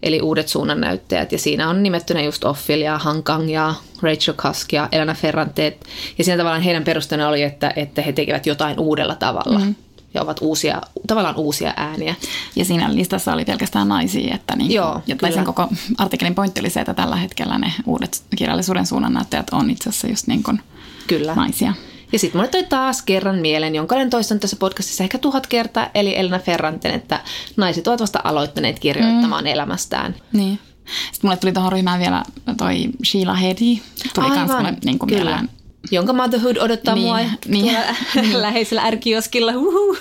[0.03, 1.31] eli uudet suunnannäyttäjät.
[1.31, 5.77] Ja siinä on nimetty ne just Offil ja Hankang ja Rachel Cusk ja Elena Ferrante.
[6.17, 9.59] Ja siinä tavallaan heidän perusteena oli, että, että he tekevät jotain uudella tavalla.
[9.59, 9.75] Mm.
[10.13, 12.15] Ja ovat uusia, tavallaan uusia ääniä.
[12.55, 16.69] Ja siinä listassa oli pelkästään naisia, että niin, Joo, ja sen koko artikkelin pointti oli
[16.69, 20.61] se, että tällä hetkellä ne uudet kirjallisuuden suunnannäyttäjät on itse asiassa just niin kuin
[21.07, 21.35] Kyllä.
[21.35, 21.73] naisia.
[22.11, 25.89] Ja sitten mulle toi taas kerran mieleen, jonka olen toistanut tässä podcastissa ehkä tuhat kertaa,
[25.95, 27.19] eli Elena Ferranten, että
[27.57, 29.47] naiset ovat vasta aloittaneet kirjoittamaan mm.
[29.47, 30.15] elämästään.
[30.33, 30.59] Niin.
[30.85, 32.23] Sitten mulle tuli tuohon ryhmään vielä
[32.57, 33.81] toi Sheila Hedi.
[34.15, 35.23] Tuli kans mulle niin kuin Kyllä.
[35.23, 35.49] mieleen.
[35.91, 37.17] Jonka Motherhood odottaa Niin, mua
[37.47, 37.77] niin.
[38.13, 39.51] tuolla läheisellä ärkioskilla.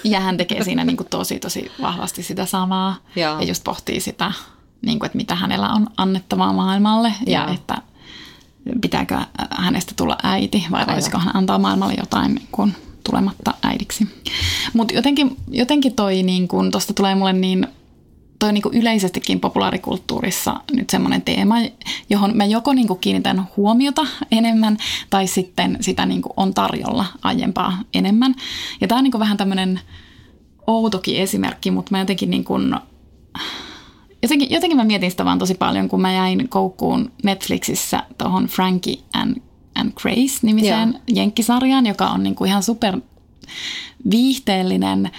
[0.04, 2.96] Ja hän tekee siinä niin kuin tosi, tosi vahvasti sitä samaa.
[3.16, 3.40] Joo.
[3.40, 4.32] Ja just pohtii sitä,
[4.86, 7.12] niin kuin, että mitä hänellä on annettavaa maailmalle.
[7.26, 7.54] Ja Joo.
[7.54, 7.82] että
[8.80, 9.18] pitääkö
[9.50, 10.94] hänestä tulla äiti vai Aivan.
[10.94, 12.74] voisiko hän antaa maailmalle jotain niin kuin,
[13.04, 14.08] tulematta äidiksi.
[14.72, 17.66] Mutta jotenkin, jotenkin toi, niin kun, tosta tulee mulle niin
[18.38, 21.54] toi niin yleisestikin populaarikulttuurissa nyt semmoinen teema,
[22.10, 24.76] johon mä joko niin kiinnitän huomiota enemmän
[25.10, 28.34] tai sitten sitä niin on tarjolla aiempaa enemmän.
[28.80, 29.80] Ja tämä on niin vähän tämmöinen
[30.66, 32.74] outokin esimerkki, mutta mä jotenkin niin kuin,
[34.22, 38.98] jotenkin, jotenkin mä mietin sitä vaan tosi paljon, kun mä jäin koukkuun Netflixissä tuohon Frankie
[39.14, 39.36] and,
[39.74, 41.02] and Grace nimiseen Joo.
[41.14, 43.00] jenkkisarjaan, joka on niin kuin ihan super
[44.10, 45.10] viihteellinen,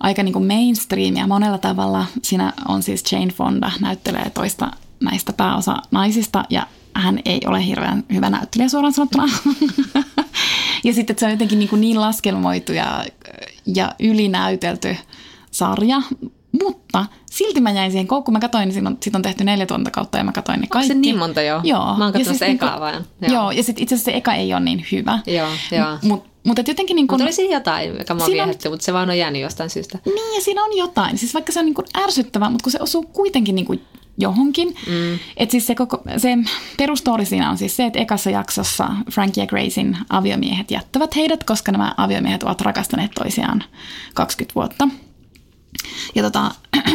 [0.00, 2.06] aika niin kuin mainstream ja monella tavalla.
[2.22, 8.04] Siinä on siis Jane Fonda, näyttelee toista näistä pääosa naisista ja hän ei ole hirveän
[8.12, 9.28] hyvä näyttelijä suoraan sanottuna.
[10.84, 13.04] Ja sitten että se on jotenkin niin, niin laskelmoitu ja,
[13.66, 14.96] ja ylinäytelty
[15.50, 16.02] sarja,
[16.62, 18.32] mutta silti mä jäin siihen koukkuun.
[18.32, 20.92] Mä katsoin, niin sit on tehty neljä kautta ja mä katsoin ne kaikki.
[20.92, 21.60] Onko se niin monta jo?
[21.64, 21.96] Joo.
[21.96, 23.06] Mä oon katsonut siis ekaa niinku, vaan.
[23.20, 23.32] Joo.
[23.32, 25.18] joo, ja sitten itse asiassa se eka ei ole niin hyvä.
[25.26, 25.98] Joo, joo.
[26.02, 27.14] Mutta mutta jotenkin niin kuin...
[27.14, 29.70] Mutta oli siinä jotain, joka mua Siinä on- viehätti, mutta se vaan on jäänyt jostain
[29.70, 29.98] syystä.
[30.04, 31.18] Niin, ja siinä on jotain.
[31.18, 33.84] Siis vaikka se on niin kuin ärsyttävää, mutta kun se osuu kuitenkin niin kuin
[34.18, 34.68] johonkin.
[34.68, 35.18] Mm.
[35.36, 36.38] Että siis se, koko, se
[36.76, 41.72] perustori siinä on siis se, että ekassa jaksossa Frankie ja Gracin aviomiehet jättävät heidät, koska
[41.72, 43.64] nämä aviomiehet ovat rakastaneet toisiaan
[44.14, 44.88] 20 vuotta.
[46.14, 46.54] Ja tota,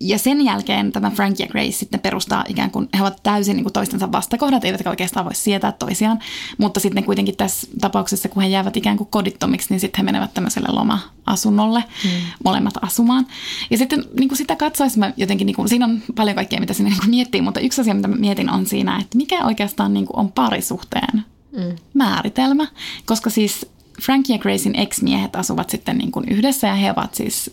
[0.00, 3.64] ja sen jälkeen tämä Frankie ja Grace sitten perustaa ikään kuin, he ovat täysin niin
[3.64, 6.18] kuin toistensa vastakohdat, eivätkä oikeastaan voi sietää toisiaan,
[6.58, 10.34] mutta sitten kuitenkin tässä tapauksessa, kun he jäävät ikään kuin kodittomiksi, niin sitten he menevät
[10.34, 12.10] tämmöiselle loma-asunnolle mm.
[12.44, 13.26] molemmat asumaan.
[13.70, 16.72] Ja sitten niin kuin sitä katsoessa mä jotenkin, niin kuin, siinä on paljon kaikkea, mitä
[16.72, 19.94] sinne niin kuin miettii, mutta yksi asia, mitä mä mietin on siinä, että mikä oikeastaan
[19.94, 21.76] niin kuin on parisuhteen mm.
[21.94, 22.66] määritelmä,
[23.06, 23.66] koska siis
[24.02, 27.50] Frankie ja Gracein ex-miehet asuvat sitten niin kuin yhdessä ja he ovat siis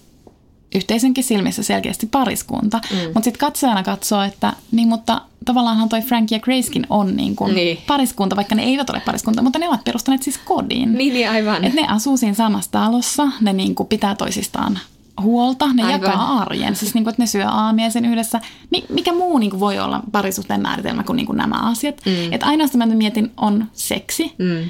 [0.76, 2.82] yhteisönkin silmissä selkeästi pariskunta.
[2.92, 2.98] Mm.
[2.98, 7.56] Mutta sitten katsojana katsoo, että niin, mutta tavallaanhan toi Frankie ja Gracekin on niin kuin
[7.56, 7.78] Niin.
[7.88, 10.94] pariskunta, vaikka ne eivät ole pariskunta, mutta ne ovat perustaneet siis kodin.
[10.94, 11.64] Niin, niin aivan.
[11.64, 14.80] Et ne asuu siinä samassa talossa, ne niin kuin pitää toisistaan
[15.22, 16.02] huolta, ne Aivan.
[16.02, 18.42] jakaa arjen, siis niin kuin, että ne syö aamia sen yhdessä.
[18.72, 21.96] Mi- mikä muu niin kuin voi olla parisuhteen määritelmä kuin, niin kuin nämä asiat?
[22.06, 22.34] Mm.
[22.34, 24.70] Että ainoastaan mä mietin on seksi, Mm.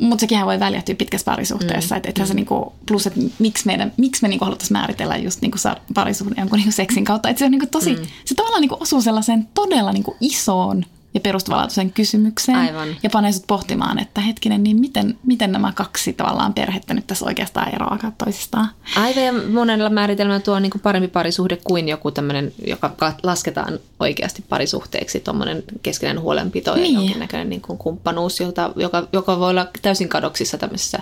[0.00, 1.94] Mutta sekinhän voi väljähtyä pitkässä parisuhteessa.
[1.94, 1.96] Mm.
[1.96, 5.58] Että ethän se niinku, plus, että miksi, meidän, miksi me niinku haluttaisiin määritellä just niinku
[5.94, 7.28] parisuhde jonkun niinku seksin kautta.
[7.28, 8.06] Että se on niinku tosi, mm.
[8.24, 12.58] se tavallaan niinku osuu sellaiseen todella niinku isoon ja perustavanlaatuiseen kysymykseen.
[12.58, 12.88] Aivan.
[13.02, 17.24] Ja panee sut pohtimaan, että hetkinen, niin miten, miten nämä kaksi tavallaan perhettä nyt tässä
[17.24, 18.68] oikeastaan eroavat toisistaan.
[18.96, 23.14] Aivan ja monella määritelmällä tuo on niin kuin parempi parisuhde kuin joku tämmöinen, joka ka-
[23.22, 26.94] lasketaan oikeasti parisuhteeksi, tuommoinen keskinäinen huolenpito ja Niin.
[26.94, 30.98] jonkinnäköinen niin kuin kumppanuus, jota, joka, joka voi olla täysin kadoksissa tämmöisessä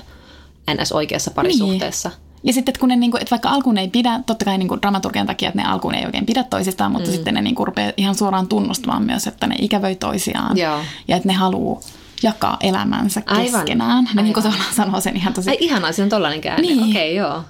[0.74, 2.10] NS-oikeassa parisuhteessa.
[2.42, 5.26] Ja sitten, että kun ne, niinku, että vaikka alkuun ei pidä, totta kai niinku dramaturgian
[5.26, 7.14] takia, että ne alkuun ei oikein pidä toisistaan, mutta mm.
[7.14, 10.56] sitten ne niinku rupeaa ihan suoraan tunnustamaan myös, että ne ikävöi toisiaan.
[10.56, 10.80] Joo.
[11.08, 11.80] Ja että ne haluaa
[12.22, 13.44] jakaa elämänsä Aivan.
[13.44, 14.04] keskenään.
[14.04, 14.24] Ne Aivan.
[14.24, 15.50] niinku tavallaan sanoo sen ihan tosi...
[15.50, 16.66] Ai ihanaa, siinä on tollainen käänne.
[16.66, 16.90] Niin.
[16.90, 17.42] Okei, okay, joo.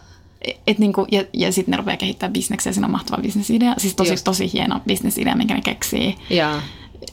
[0.66, 3.74] Et niinku, ja, ja sitten ne rupeaa kehittämään bisneksiä, siinä on mahtava bisnesidea.
[3.78, 4.24] Siis tosi, Just.
[4.24, 6.62] tosi hieno bisnesidea, minkä ne keksii, Ja,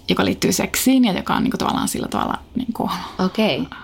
[0.10, 3.60] joka liittyy seksiin ja joka on niinku tavallaan sillä tavalla niinku, okei.
[3.62, 3.80] Okay.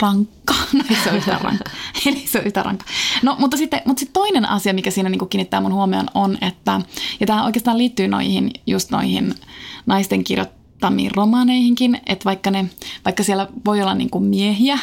[0.00, 0.54] Rankka.
[0.72, 1.70] No ei se ole yhtään rankka.
[2.06, 2.84] Eli se on yhtään rankka.
[3.22, 6.80] No, mutta sitten, mutta sitten toinen asia, mikä siinä niin kiinnittää mun huomioon on, että,
[7.20, 9.34] ja tämä oikeastaan liittyy noihin, just noihin
[9.86, 12.70] naisten kirjoittamiin romaaneihinkin, että vaikka, ne,
[13.04, 14.78] vaikka siellä voi olla niin miehiä,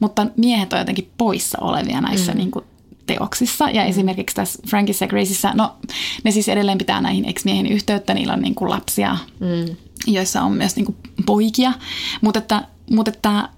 [0.00, 2.38] mutta miehet on jotenkin poissa olevia näissä mm.
[2.38, 2.64] niin kuin
[3.08, 3.70] teoksissa.
[3.70, 5.76] Ja esimerkiksi tässä Frankissa ja Graceissa, no
[6.24, 9.76] ne siis edelleen pitää näihin ex-miehiin yhteyttä, niillä on niin kuin lapsia, mm.
[10.06, 10.96] joissa on myös niin kuin
[11.26, 11.72] poikia,
[12.20, 13.48] mutta että, mutta että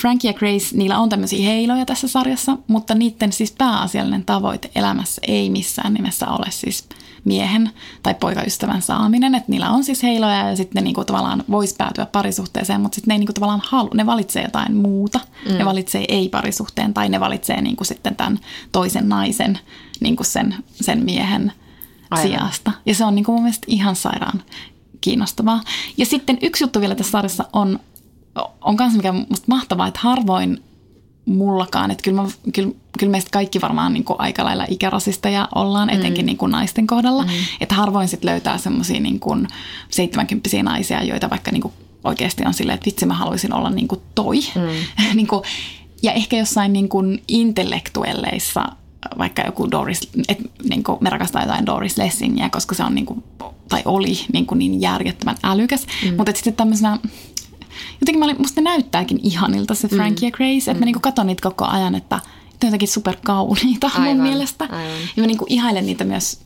[0.00, 5.20] Frankie ja Grace, niillä on tämmöisiä heiloja tässä sarjassa, mutta niiden siis pääasiallinen tavoite elämässä
[5.26, 6.88] ei missään nimessä ole siis
[7.24, 7.70] miehen
[8.02, 9.34] tai poikaystävän saaminen.
[9.34, 13.08] Että niillä on siis heiloja ja sitten ne niinku tavallaan vois päätyä parisuhteeseen, mutta sitten
[13.08, 15.20] ne ei niinku tavallaan halu, ne valitsee jotain muuta.
[15.48, 15.58] Mm.
[15.58, 18.38] Ne valitsee ei-parisuhteen tai ne valitsee niinku sitten tämän
[18.72, 19.58] toisen naisen
[20.00, 21.52] niinku sen, sen miehen
[22.10, 22.26] Aivan.
[22.26, 22.72] sijasta.
[22.86, 24.42] Ja se on niinku mun mielestä ihan sairaan
[25.00, 25.60] kiinnostavaa.
[25.96, 27.80] Ja sitten yksi juttu vielä tässä sarjassa on,
[28.60, 30.62] on kanssa mikä musta mahtavaa, että harvoin
[31.24, 35.90] mullakaan, että kyllä, mä, kyllä, kyllä meistä kaikki varmaan niin kuin aika lailla ikärasisteja ollaan,
[35.90, 36.26] etenkin mm.
[36.26, 37.30] niin kuin naisten kohdalla, mm.
[37.60, 39.48] että harvoin sit löytää semmoisia niin kuin
[39.90, 43.88] 70 naisia, joita vaikka niin kuin oikeasti on silleen, että vitsi mä haluaisin olla niin
[43.88, 44.40] kuin toi.
[44.54, 45.14] Mm.
[45.16, 45.42] niin kuin,
[46.02, 48.68] ja ehkä jossain niin kuin intellektuelleissa
[49.18, 53.06] vaikka joku Doris, että niin kuin me rakastaa jotain Doris Lessingiä, koska se on niin
[53.06, 53.24] kuin,
[53.68, 56.16] tai oli niin, kuin niin järjettömän älykäs, mm.
[56.16, 56.98] mutta et sitten tämmöisenä
[58.00, 61.26] jotenkin mä olin, musta ne näyttääkin ihanilta se Frankie ja Grace, että mä niinku katon
[61.26, 62.22] niitä koko ajan, että ne
[62.62, 64.64] on jotenkin superkauniita Aivan, mun mielestä.
[64.64, 64.84] aivan.
[65.16, 66.40] Ja mä niinku ihailen niitä myös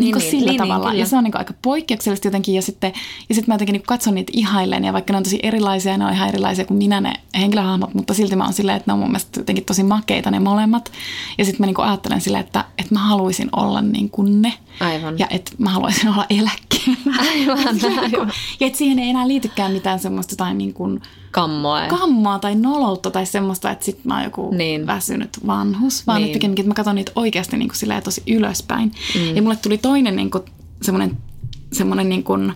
[0.00, 0.90] niin, Niin, niin, niin, sillä niin, tavalla.
[0.90, 2.54] niin, ja se on niinku aika poikkeuksellista jotenkin.
[2.54, 2.92] Ja sitten,
[3.28, 4.84] ja sitten mä jotenkin niinku katson niitä ihailen.
[4.84, 8.14] Ja vaikka ne on tosi erilaisia, ne on ihan erilaisia kuin minä ne henkilöhahmot, mutta
[8.14, 10.92] silti mä oon silleen, että ne on mun mielestä jotenkin tosi makeita ne molemmat.
[11.38, 14.52] Ja sitten mä niinku ajattelen silleen, että, että mä haluaisin olla niin kuin ne.
[14.80, 15.18] Aivan.
[15.18, 17.16] Ja että mä haluaisin olla eläkkeellä.
[17.30, 17.58] Aivan,
[18.04, 18.32] aivan.
[18.60, 21.86] Ja että siihen ei enää liitykään mitään semmoista tai niin kuin Kammoa.
[21.86, 24.86] kammaa tai noloutta tai semmoista, että sit mä oon joku Niin.
[24.86, 26.26] väsynyt vanhus, vaan Niin.
[26.26, 28.92] että pikemminkin, että mä katson niitä oikeasti niin kuin tosi ylöspäin.
[29.14, 29.36] Mm.
[29.36, 30.44] Ja mulle tuli toinen niin kuin,
[30.82, 31.16] semmoinen,
[31.72, 32.52] semmoinen niin kuin,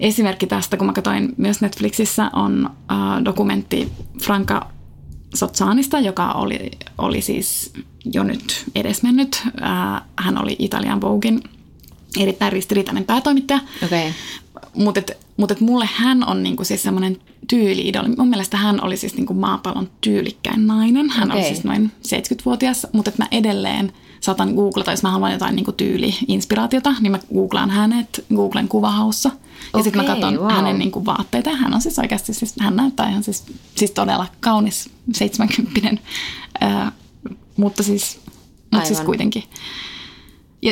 [0.00, 4.70] esimerkki tästä, kun mä katsoin myös Netflixissä, on äh, dokumentti Franka
[5.34, 7.72] Sozzanista, joka oli, oli siis
[8.12, 9.42] jo nyt edesmennyt.
[9.62, 11.42] Äh, hän oli Italian Voguein
[12.20, 13.60] erittäin ristiriitainen päätoimittaja.
[13.84, 14.12] Okei.
[14.74, 17.16] Mutta et, mut et mulle hän on niinku siis semmoinen
[17.48, 21.10] tyyli Mun mielestä hän oli siis niinku maapallon tyylikkäin nainen.
[21.10, 21.38] Hän okay.
[21.38, 25.72] oli siis noin 70-vuotias, mutta et mä edelleen saatan googlata, jos mä haluan jotain niinku
[25.72, 29.28] tyyli-inspiraatiota, niin mä googlaan hänet Googlen kuvahaussa.
[29.28, 29.34] Ja
[29.72, 30.52] okay, sitten mä katson wow.
[30.52, 31.50] hänen niinku vaatteita.
[31.50, 36.02] Hän on siis oikeasti, siis, hän näyttää ihan siis, siis todella kaunis 70
[36.62, 36.92] äh,
[37.56, 38.20] mutta siis,
[38.72, 39.42] mutta siis kuitenkin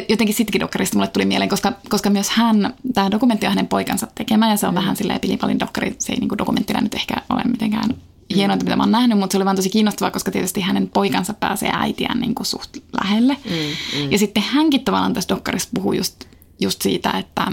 [0.08, 4.06] jotenkin sittenkin dokkarista mulle tuli mieleen, koska, koska myös hän, tämä dokumentti on hänen poikansa
[4.14, 4.78] tekemä ja se on mm.
[4.78, 7.90] vähän silleen Pilipalin dokkari, se ei niin dokumenttina nyt ehkä ole mitenkään
[8.34, 11.34] hienointa, mitä mä oon nähnyt, mutta se oli vaan tosi kiinnostavaa, koska tietysti hänen poikansa
[11.34, 13.36] pääsee äitiään niin kuin suht lähelle.
[13.44, 14.12] Mm, mm.
[14.12, 16.24] Ja sitten hänkin tavallaan tässä dokkarissa puhuu just,
[16.60, 17.46] just siitä, että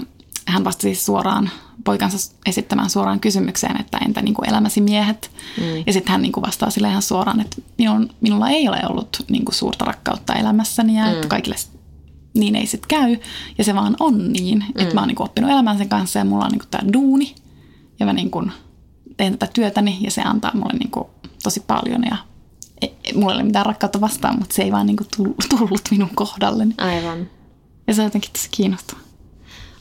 [0.46, 1.50] hän vastasi siis suoraan
[1.84, 5.30] poikansa esittämään suoraan kysymykseen, että entä niin kuin elämäsi miehet.
[5.56, 5.82] Mm.
[5.86, 9.24] Ja sitten hän niin kuin vastaa sille ihan suoraan, että minun, minulla ei ole ollut
[9.30, 11.12] niin kuin suurta rakkautta elämässäni ja mm.
[11.12, 11.56] että kaikille
[12.34, 13.16] niin ei sitten käy.
[13.58, 14.82] Ja se vaan on niin, mm.
[14.82, 17.34] että mä oon niinku oppinut elämään sen kanssa ja mulla on niinku tämä duuni.
[18.00, 18.42] Ja mä niinku
[19.16, 21.10] teen tätä työtäni ja se antaa mulle niinku
[21.42, 22.04] tosi paljon.
[22.04, 22.16] Ja
[22.82, 25.04] ei, mulla ei ole mitään rakkautta vastaan, mutta se ei vaan niinku
[25.58, 26.74] tullut minun kohdalleni.
[26.78, 27.28] Aivan.
[27.86, 29.04] Ja se on jotenkin tosi kiinnostavaa.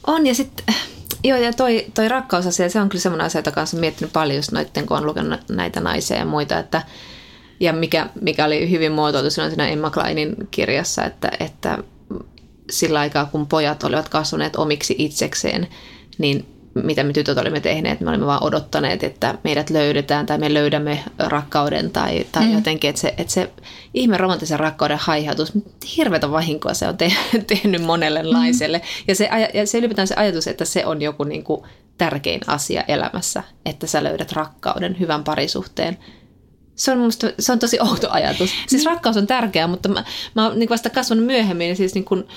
[0.08, 0.76] On ja sitten
[1.24, 4.36] Joo, ja toi, toi rakkausasia, se on kyllä semmoinen asia, jota kanssa on miettinyt paljon
[4.36, 6.82] just noitten, kun on lukenut näitä naisia ja muita, että
[7.60, 11.78] ja mikä, mikä oli hyvin muotoiltu silloin siinä Emma Kleinin kirjassa, että, että
[12.70, 15.68] sillä aikaa, kun pojat olivat kasvaneet omiksi itsekseen,
[16.18, 20.54] niin mitä me tytöt olimme tehneet, me olimme vaan odottaneet, että meidät löydetään tai me
[20.54, 22.54] löydämme rakkauden tai, tai mm.
[22.54, 23.52] jotenkin, että se, että se
[23.94, 25.52] ihme romanttisen rakkauden haihautus,
[25.98, 27.14] hirveätä vahinkoa se on te,
[27.48, 28.30] tehnyt monelle mm.
[29.08, 31.62] Ja se, ja se ylipäätään se ajatus, että se on joku niin kuin
[31.98, 35.98] tärkein asia elämässä, että sä löydät rakkauden, hyvän parisuhteen,
[36.76, 38.54] se on, musta, se on tosi outo ajatus.
[38.68, 38.90] Siis mm.
[38.90, 40.04] rakkaus on tärkeää, mutta mä,
[40.36, 42.28] mä oon niin vasta kasvanut myöhemmin, niin siis niin kuin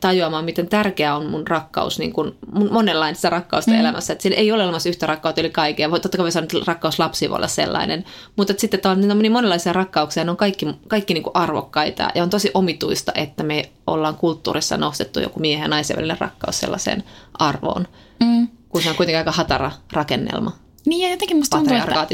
[0.00, 3.80] tajuamaan, miten tärkeää on mun rakkaus, niin kuin, mun monenlaista rakkausta mm.
[3.80, 4.12] elämässä.
[4.12, 5.90] Että siinä ei ole olemassa yhtä rakkautta yli kaikkea.
[5.90, 8.04] Totta kai sanoa, että rakkaus lapsi voi olla sellainen.
[8.36, 12.10] Mutta että sitten on niin monenlaisia rakkauksia, ne on kaikki, kaikki niin kuin arvokkaita.
[12.14, 16.60] Ja on tosi omituista, että me ollaan kulttuurissa nostettu joku miehen ja naisen välinen rakkaus
[16.60, 17.88] sellaiseen arvoon.
[18.20, 18.48] Mm.
[18.68, 20.52] Kun se on kuitenkin aika hatara rakennelma.
[20.86, 22.06] Niin ja jotenkin musta tuntuu, että,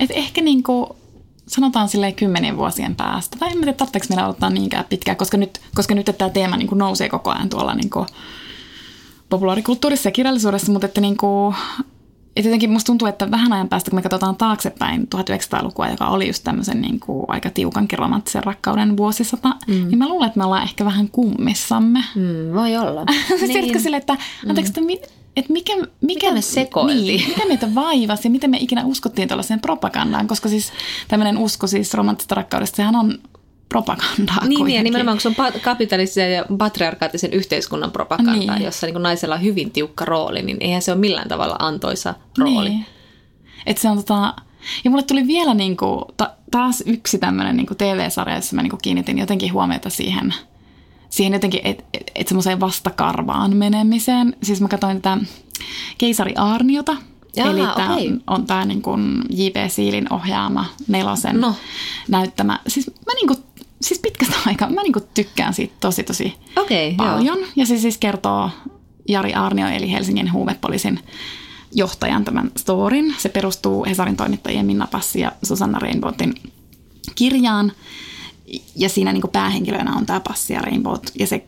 [0.00, 0.86] että ehkä niin kuin
[1.46, 3.36] sanotaan sille kymmenien vuosien päästä.
[3.38, 6.68] Tai en tiedä, tarvitseeko meillä odottaa niinkään pitkään, koska nyt, koska nyt tämä teema niin
[6.68, 8.06] kuin nousee koko ajan tuolla niin kuin
[9.28, 11.54] populaarikulttuurissa ja kirjallisuudessa, mutta että niin kuin,
[12.36, 16.26] että jotenkin musta tuntuu, että vähän ajan päästä, kun me katsotaan taaksepäin 1900-lukua, joka oli
[16.26, 19.74] just tämmöisen niin kuin aika tiukankin romanttisen rakkauden vuosisata, mm.
[19.74, 22.04] niin mä luulen, että me ollaan ehkä vähän kummissamme.
[22.14, 23.04] Mm, voi olla.
[23.48, 23.80] niin.
[23.82, 24.16] sille, että
[24.48, 24.90] anteeksi, mm.
[24.90, 27.06] että että mikä, mikä, mikä me sekoiltiin.
[27.06, 30.72] Niin, mikä meitä vaivasi ja miten me ikinä uskottiin tällaiseen propagandaan, koska siis
[31.08, 33.18] tämmöinen usko siis romanttista rakkaudesta, sehän on
[33.74, 38.62] propagandaa Niin, niin ja nimenomaan kun se on kapitalistisen ja patriarkaattisen yhteiskunnan propaganda, niin.
[38.62, 42.68] jossa niin naisella on hyvin tiukka rooli, niin eihän se ole millään tavalla antoisa rooli.
[42.68, 42.86] Niin.
[43.66, 44.34] Et se on tota,
[44.84, 48.78] ja mulle tuli vielä niin kuin, ta, taas yksi tämmöinen niin TV-sarja, jossa mä niin
[48.82, 50.34] kiinnitin jotenkin huomiota siihen–
[51.10, 54.36] siihen jotenkin, että et, et semmoiseen vastakarvaan menemiseen.
[54.42, 55.18] Siis mä katsoin tätä
[55.98, 56.96] Keisari Aarniota,
[57.36, 58.18] Jaa, Eli tämä okay.
[58.26, 58.82] on tämä niin
[59.30, 59.70] J.P.
[59.70, 61.54] Siilin ohjaama nelosen no.
[62.08, 62.60] näyttämä.
[62.66, 63.38] Siis mä niin kuin,
[63.84, 67.38] siis pitkästä aikaa, mä niin kuin tykkään siitä tosi tosi okay, paljon.
[67.38, 67.48] Joo.
[67.56, 68.50] Ja se siis kertoo
[69.08, 71.00] Jari Arnio eli Helsingin huumepoliisin
[71.72, 73.14] johtajan tämän storin.
[73.18, 76.34] Se perustuu Hesarin toimittajien Minna Passi ja Susanna Rainbowtin
[77.14, 77.72] kirjaan
[78.76, 80.96] ja siinä niin kuin päähenkilönä on tämä Passi ja Rainbow.
[81.18, 81.44] Ja se,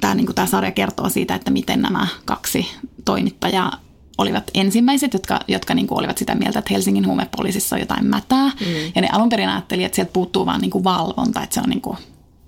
[0.00, 2.66] tämä, niin kuin tämä sarja kertoo siitä, että miten nämä kaksi
[3.04, 3.80] toimittajaa
[4.18, 8.46] olivat ensimmäiset, jotka, jotka niin kuin olivat sitä mieltä, että Helsingin huumepoliisissa on jotain mätää.
[8.46, 8.92] Mm.
[8.94, 11.70] Ja ne alun perin ajatteli, että sieltä puuttuu vaan niin kuin valvonta, että se on
[11.70, 11.96] niin kuin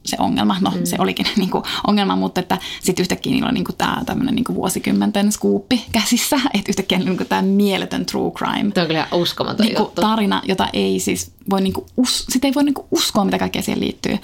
[0.05, 0.57] se ongelma.
[0.61, 0.85] No mm.
[0.85, 4.35] se olikin niin kuin ongelma, mutta että sitten yhtäkkiä niillä on niin kuin tämä tämmöinen
[4.35, 8.71] niin kuin vuosikymmenten skuuppi käsissä, että yhtäkkiä niin kuin tämä mieletön true crime.
[8.71, 10.01] Tämä on kyllä uskomaton niin juttu.
[10.01, 13.39] Tarina, jota ei siis voi, niin kuin, us, sitä ei voi niin kuin uskoa, mitä
[13.39, 14.19] kaikkea siihen liittyy.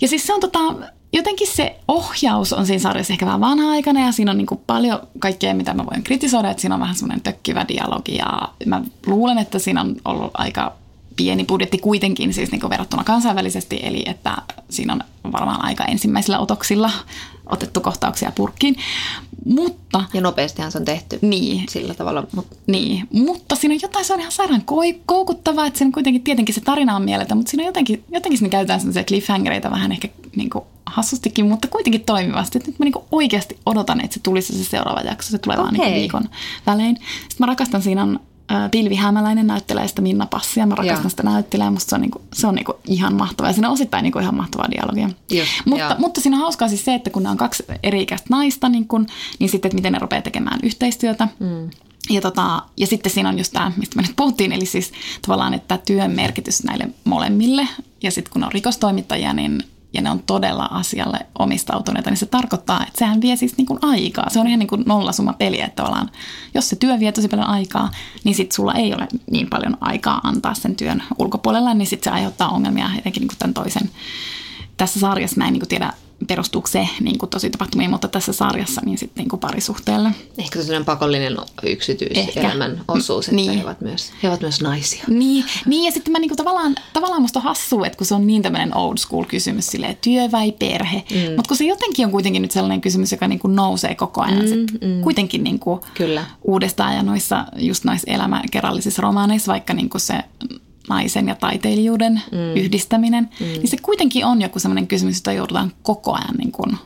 [0.00, 0.58] Ja siis se on tota,
[1.12, 5.00] jotenkin se ohjaus on siinä sarjassa ehkä vähän vanha-aikana ja siinä on niin kuin paljon
[5.18, 9.38] kaikkea, mitä mä voin kritisoida, että siinä on vähän semmoinen tökkivä dialogi ja mä luulen,
[9.38, 10.72] että siinä on ollut aika
[11.16, 14.36] pieni budjetti kuitenkin siis niin verrattuna kansainvälisesti, eli että
[14.70, 14.92] siinä
[15.24, 16.90] on varmaan aika ensimmäisillä otoksilla
[17.46, 18.76] otettu kohtauksia purkkiin.
[19.44, 22.26] Mutta, ja nopeastihan se on tehty niin, sillä tavalla.
[22.34, 22.56] Mutta.
[22.66, 24.64] Niin, mutta siinä on jotain, se on ihan sairaan
[25.06, 28.50] koukuttavaa, että siinä kuitenkin tietenkin se tarina on mieletön, mutta siinä on jotenkin, jotenkin siinä
[28.50, 32.58] käytetään sellaisia cliffhangereita vähän ehkä niin kuin hassustikin, mutta kuitenkin toimivasti.
[32.58, 35.64] Nyt mä niin oikeasti odotan, että se tulisi se seuraava jakso, se tulee okay.
[35.64, 36.28] vaan niin viikon
[36.66, 36.96] välein.
[36.96, 38.20] Sitten mä rakastan, siinä on
[38.70, 40.66] Pilvi Hämäläinen näyttelee sitä Minna Passia.
[40.66, 41.10] Mä rakastan Joo.
[41.10, 41.70] sitä näyttelee.
[41.70, 43.50] Musta se on, niinku, se on niinku ihan mahtavaa.
[43.50, 45.10] Ja siinä on osittain niinku ihan mahtavaa dialogia.
[45.30, 48.26] Just, mutta, mutta siinä on hauskaa siis se, että kun ne on kaksi eri ikäistä
[48.30, 49.06] naista, niin, kun,
[49.38, 51.28] niin sitten, että miten ne rupeaa tekemään yhteistyötä.
[51.38, 51.70] Mm.
[52.10, 54.92] Ja, tota, ja sitten siinä on just tämä, mistä me nyt puhuttiin, eli siis
[55.26, 57.68] tavallaan, että työn merkitys näille molemmille.
[58.02, 62.82] Ja sitten kun on rikostoimittajia, niin ja ne on todella asialle omistautuneita, niin se tarkoittaa,
[62.82, 64.30] että sehän vie siis niin kuin aikaa.
[64.30, 66.10] Se on ihan niin kuin nollasumma peliä, että tavallaan
[66.54, 67.90] jos se työ vie tosi paljon aikaa,
[68.24, 72.14] niin sitten sulla ei ole niin paljon aikaa antaa sen työn ulkopuolella, niin sitten se
[72.14, 73.90] aiheuttaa ongelmia etenkin niin kuin tämän toisen.
[74.76, 75.92] Tässä sarjassa mä en niin kuin tiedä,
[76.26, 80.10] perustuuko se niin kuin tosi tapahtumiin, mutta tässä sarjassa niin sitten niin kuin parisuhteelle.
[80.38, 82.84] Ehkä sellainen pakollinen yksityiselämän Ehkä.
[82.88, 83.58] osuus, että Niin.
[83.58, 85.04] he, ovat myös, he ovat myös naisia.
[85.08, 88.26] Niin, niin ja sitten mä niinku tavallaan, tavallaan musta on hassua, että kun se on
[88.26, 91.04] niin tämmöinen old school kysymys, silleen työ vai perhe.
[91.10, 91.36] Mm.
[91.36, 94.42] Mutta kun se jotenkin on kuitenkin nyt sellainen kysymys, joka niinku nousee koko ajan.
[94.42, 95.00] Mm, sit mm.
[95.02, 96.24] Kuitenkin niinku Kyllä.
[96.44, 100.14] uudestaan ja noissa, just noissa elämäkerrallisissa romaaneissa, vaikka niinku se
[100.88, 102.56] naisen ja taiteilijuuden mm.
[102.56, 103.46] yhdistäminen, mm.
[103.46, 106.78] niin se kuitenkin on joku sellainen kysymys, jota joudutaan koko ajan niin kuin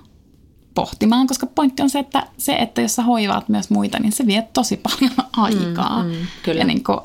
[0.74, 4.26] pohtimaan, koska pointti on se, että se, että jos sä hoivaat myös muita, niin se
[4.26, 6.02] vie tosi paljon aikaa.
[6.02, 6.60] Mm, mm, kyllä.
[6.60, 6.98] Ja niin kuin,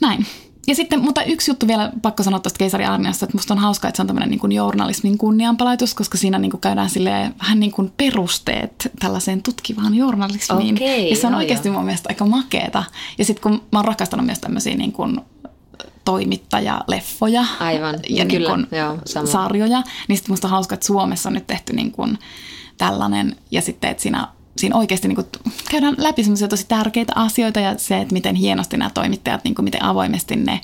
[0.00, 0.26] näin.
[0.66, 3.88] Ja sitten, mutta yksi juttu vielä pakko sanoa tuosta keisari Arniasta, että musta on hauskaa,
[3.88, 7.60] että se on tämmöinen niin kuin journalismin kunnianpalautus, koska siinä niin kuin käydään sille vähän
[7.60, 10.74] niin kuin perusteet tällaiseen tutkivaan journalismiin.
[10.74, 11.76] Okei, ja se on oikeasti joo.
[11.76, 12.84] mun mielestä aika makeeta.
[13.18, 15.20] Ja sitten kun mä oon rakastanut myös tämmöisiä niin kuin
[16.08, 19.26] toimittajaleffoja Aivan, ja niin kyllä, kuin joo, sama.
[19.26, 22.18] sarjoja, niin sitten musta on hauskaa, että Suomessa on nyt tehty niin kuin
[22.78, 25.26] tällainen, ja sitten, että siinä, siinä oikeasti niin kuin
[25.70, 29.64] käydään läpi semmoisia tosi tärkeitä asioita, ja se, että miten hienosti nämä toimittajat, niin kuin
[29.64, 30.60] miten avoimesti ne,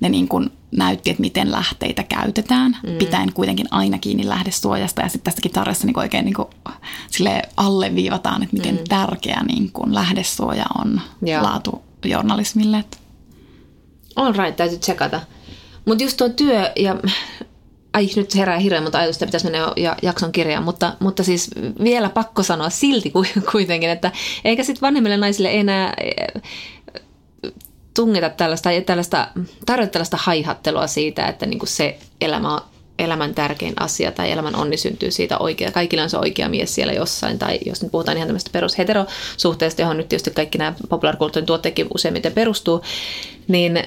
[0.00, 2.92] ne niin kuin näytti, että miten lähteitä käytetään, mm.
[2.98, 6.48] pitäen kuitenkin aina kiinni lähdesuojasta, ja sitten tästäkin tarjassa niin oikein niin kuin,
[7.56, 8.84] alleviivataan, että miten mm.
[8.88, 11.42] tärkeä niin kuin lähdesuoja on Joo.
[11.42, 12.78] laatujournalismille.
[12.78, 12.96] Että
[14.16, 15.20] All right, täytyy tsekata.
[15.84, 16.96] Mutta just tuo työ ja...
[17.92, 21.50] Ai, nyt herää hirveän monta ajatusta, pitäisi mennä jo ja jakson kirjaan, mutta, mutta siis
[21.84, 24.12] vielä pakko sanoa silti ku- kuitenkin, että
[24.44, 26.42] eikä sitten vanhemmille naisille enää eh,
[27.94, 29.28] tungeta tällaista, tällaista,
[29.66, 32.60] tarjota tällaista haihattelua siitä, että niinku se elämä on
[32.98, 35.72] elämän tärkein asia tai elämän onni syntyy siitä oikea.
[35.72, 37.38] Kaikilla on se oikea mies siellä jossain.
[37.38, 42.32] Tai jos nyt puhutaan ihan tämmöistä perusheterosuhteesta, johon nyt tietysti kaikki nämä populaarikulttuurin tuotteetkin useimmiten
[42.32, 42.82] perustuu,
[43.48, 43.84] niin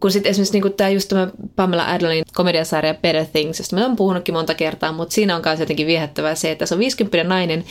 [0.00, 3.96] kun sitten esimerkiksi niin tämä just tämä Pamela Adlerin komediasarja Better Things, josta mä oon
[3.96, 7.64] puhunutkin monta kertaa, mutta siinä on myös jotenkin viehättävää se, että se on 50 nainen,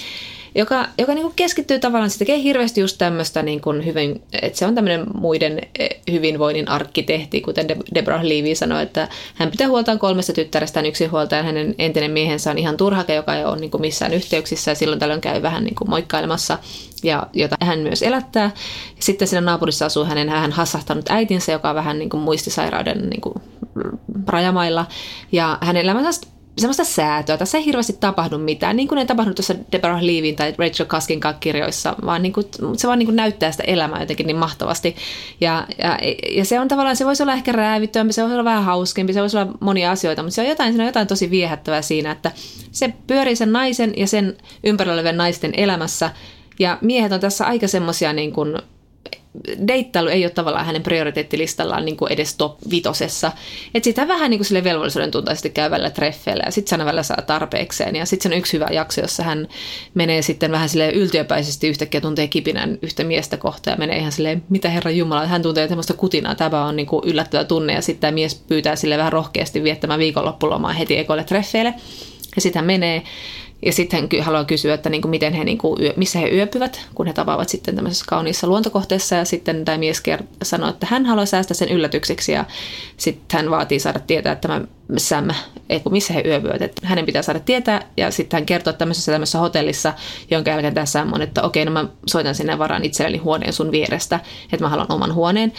[0.55, 4.59] joka, joka niin kuin keskittyy tavallaan, se tekee hirveästi just tämmöistä, niin kuin hyvin, että
[4.59, 9.67] se on tämmöinen muiden eh, hyvinvoinnin arkkitehti, kuten De- Deborah Levy sanoi, että hän pitää
[9.67, 13.71] huoltaan kolmesta tyttärestään yksin huoltajan, hänen entinen miehensä on ihan turhake, joka ei ole niin
[13.71, 16.57] kuin missään yhteyksissä ja silloin tällöin käy vähän niin kuin moikkailemassa
[17.03, 18.51] ja jota hän myös elättää.
[18.99, 23.21] Sitten siinä naapurissa asuu hänen hän hassahtanut äitinsä, joka on vähän niin kuin muistisairauden niin
[23.21, 23.35] kuin
[24.27, 24.85] rajamailla
[25.31, 27.37] ja hänen elämänsä semmoista säätöä.
[27.37, 31.19] Tässä ei hirveästi tapahdu mitään, niin kuin ei tapahdu tuossa Deborah Levin tai Rachel Kaskin
[31.39, 32.45] kirjoissa, vaan niin kuin,
[32.77, 34.95] se vaan niin kuin näyttää sitä elämää jotenkin niin mahtavasti.
[35.41, 35.97] Ja, ja,
[36.31, 39.21] ja, se on tavallaan, se voisi olla ehkä räävittömpi, se voisi olla vähän hauskempi, se
[39.21, 42.31] voisi olla monia asioita, mutta se on jotain, siinä on jotain tosi viehättävää siinä, että
[42.71, 46.09] se pyörii sen naisen ja sen ympärillä olevien naisten elämässä,
[46.59, 48.57] ja miehet on tässä aika semmoisia niin kuin,
[49.67, 53.31] deittailu ei ole tavallaan hänen prioriteettilistallaan niin kuin edes top vitosessa.
[53.73, 56.85] Että sitä vähän niin kuin sille velvollisuuden tuntaisesti käy välillä treffeillä ja sitten se aina
[56.85, 57.95] välillä saa tarpeekseen.
[57.95, 59.47] Ja sitten se on yksi hyvä jakso, jossa hän
[59.93, 64.43] menee sitten vähän sille yltiöpäisesti yhtäkkiä tuntee kipinän yhtä miestä kohtaan ja menee ihan silleen,
[64.49, 68.01] mitä herra Jumala, hän tuntee tämmöistä kutinaa, tämä on niin kuin yllättävä tunne ja sitten
[68.01, 71.73] tämä mies pyytää sille vähän rohkeasti viettämään viikonloppulomaa heti ekoille treffeille.
[72.35, 73.03] Ja sitten hän menee
[73.61, 76.81] ja sitten hän haluaa kysyä, että niin kuin miten he, niin kuin missä he yöpyvät,
[76.95, 79.15] kun he tapaavat sitten tämmöisessä kauniissa luontokohteessa.
[79.15, 80.03] Ja sitten tämä mies
[80.43, 82.31] sanoo, että hän haluaa säästää sen yllätykseksi.
[82.31, 82.45] Ja
[82.97, 84.61] sitten hän vaatii saada tietää, että tämä
[84.97, 85.29] Sam,
[85.69, 86.61] että missä he yöpyvät.
[86.61, 87.81] Että hänen pitää saada tietää.
[87.97, 89.93] Ja sitten hän kertoo tämmöisessä tämmöisessä hotellissa,
[90.31, 94.19] jonka jälkeen Sam on, että okei, no mä soitan sinne varaan itselleni huoneen sun vierestä.
[94.53, 95.53] Että mä haluan oman huoneen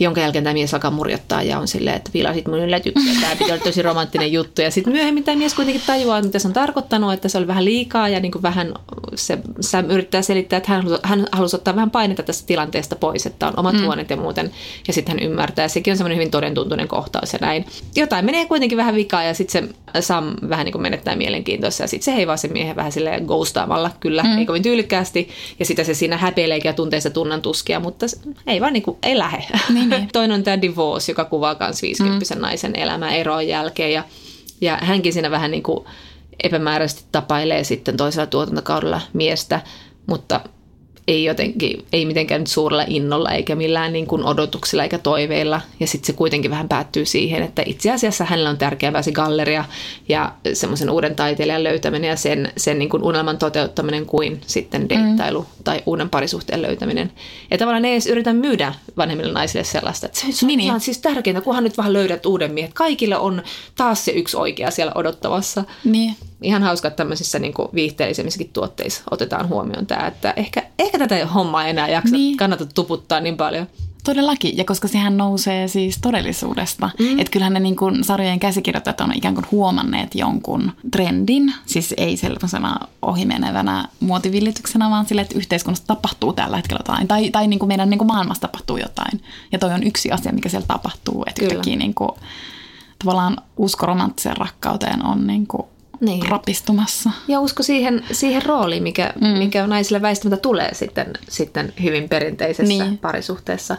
[0.00, 3.14] jonka jälkeen tämä mies alkaa murjottaa ja on silleen, että vilasit mun yllätyksiä.
[3.20, 4.62] Tämä piti olla tosi romanttinen juttu.
[4.62, 7.64] Ja sitten myöhemmin tämä mies kuitenkin tajuaa, mitä se on tarkoittanut, että se oli vähän
[7.64, 8.74] liikaa ja niin kuin vähän
[9.14, 13.48] se, Sam yrittää selittää, että hän, hän halusi ottaa vähän painetta tästä tilanteesta pois, että
[13.48, 13.84] on omat mm.
[13.84, 14.50] huoneet ja muuten.
[14.88, 15.64] Ja sitten hän ymmärtää.
[15.64, 17.64] Ja sekin on semmoinen hyvin todentuntuinen kohtaus ja näin.
[17.96, 21.88] Jotain menee kuitenkin vähän vikaa ja sitten se Sam vähän niin kuin menettää mielenkiintoista ja
[21.88, 24.38] sitten se heivaa sen miehen vähän silleen ghostaamalla, kyllä, mm.
[24.38, 25.28] ei kovin tyylikkäästi.
[25.58, 28.16] Ja sitä se siinä häpeileekin ja tuntee se tunnan tuskia, mutta se-
[28.46, 29.44] ei vaan niin kuin, ei lähe.
[29.74, 30.08] Niin, niin.
[30.12, 32.40] Toinen on tämä Divorce, joka kuvaa myös 50 mm.
[32.40, 33.92] naisen elämää eroon jälkeen.
[33.92, 34.04] Ja,
[34.60, 35.84] ja hänkin siinä vähän niin kuin
[36.42, 39.60] epämääräisesti tapailee sitten toisella tuotantokaudella miestä,
[40.06, 40.40] mutta
[41.08, 45.60] ei jotenkin, ei mitenkään nyt suurella innolla eikä millään niin kuin odotuksilla eikä toiveilla.
[45.80, 49.64] Ja sitten se kuitenkin vähän päättyy siihen, että itse asiassa hänellä on tärkeämpää se galleria
[50.08, 55.40] ja semmoisen uuden taiteilijan löytäminen ja sen, sen niin kuin unelman toteuttaminen kuin sitten deittailu
[55.40, 55.64] mm.
[55.64, 57.12] tai uuden parisuhteen löytäminen.
[57.50, 60.80] Ja tavallaan ei edes yritä myydä vanhemmille naisille sellaista, että se, se on niin, ihan
[60.80, 62.72] siis tärkeintä, kunhan nyt vähän löydät uuden miehen.
[62.74, 63.42] Kaikilla on
[63.76, 65.64] taas se yksi oikea siellä odottamassa.
[65.84, 70.98] Niin ihan hauska, että tämmöisissä niin kuin viihteellisemmissäkin tuotteissa otetaan huomioon tämä, että ehkä, ehkä
[70.98, 72.36] tätä hommaa ei enää jaksa, niin.
[72.36, 73.66] kannata tuputtaa niin paljon.
[74.04, 76.90] Todellakin, ja koska sehän nousee siis todellisuudesta.
[76.98, 77.18] Mm.
[77.18, 82.16] Että kyllähän ne niin kuin sarjojen käsikirjoittajat on ikään kuin huomanneet jonkun trendin, siis ei
[82.16, 87.68] sellaisena ohimenevänä muotivillityksenä, vaan sille, että yhteiskunnassa tapahtuu tällä hetkellä jotain, tai, tai niin kuin
[87.68, 89.22] meidän niin kuin maailmassa tapahtuu jotain.
[89.52, 92.10] Ja toi on yksi asia, mikä siellä tapahtuu, että yhtäkkiä niin kuin,
[92.98, 95.66] tavallaan usko romanttiseen rakkauteen on niin kuin
[96.00, 96.28] niin.
[96.28, 97.10] rapistumassa.
[97.28, 99.26] Ja usko siihen, siihen rooliin, mikä, mm.
[99.28, 102.98] mikä naisille väistämättä tulee sitten, sitten hyvin perinteisessä niin.
[102.98, 103.76] parisuhteessa.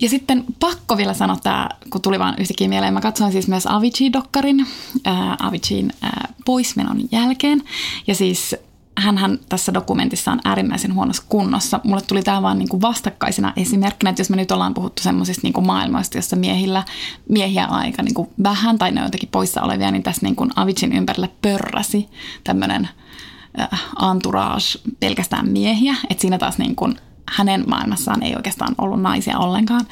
[0.00, 2.94] Ja sitten pakko vielä sanoa tämä, kun tuli vaan yhtäkkiä mieleen.
[2.94, 4.66] Mä katsoin siis myös Avicii-dokkarin
[5.06, 6.10] äh, Aviciin äh,
[6.44, 7.62] poismenon jälkeen.
[8.06, 8.56] Ja siis
[9.00, 11.80] hän tässä dokumentissa on äärimmäisen huonossa kunnossa.
[11.84, 15.40] Mulle tuli tämä vaan niin kuin vastakkaisena esimerkkinä, että jos me nyt ollaan puhuttu semmoisista
[15.46, 16.84] niin maailmoista, jossa miehillä,
[17.28, 20.36] miehiä on aika niin kuin vähän tai ne on jotenkin poissa olevia, niin tässä niin
[20.36, 22.08] kuin Avicin ympärille pörräsi
[22.44, 22.88] tämmöinen
[23.60, 25.94] äh, entourage pelkästään miehiä.
[26.10, 26.96] Että siinä taas niin kuin
[27.36, 29.86] hänen maailmassaan ei oikeastaan ollut naisia ollenkaan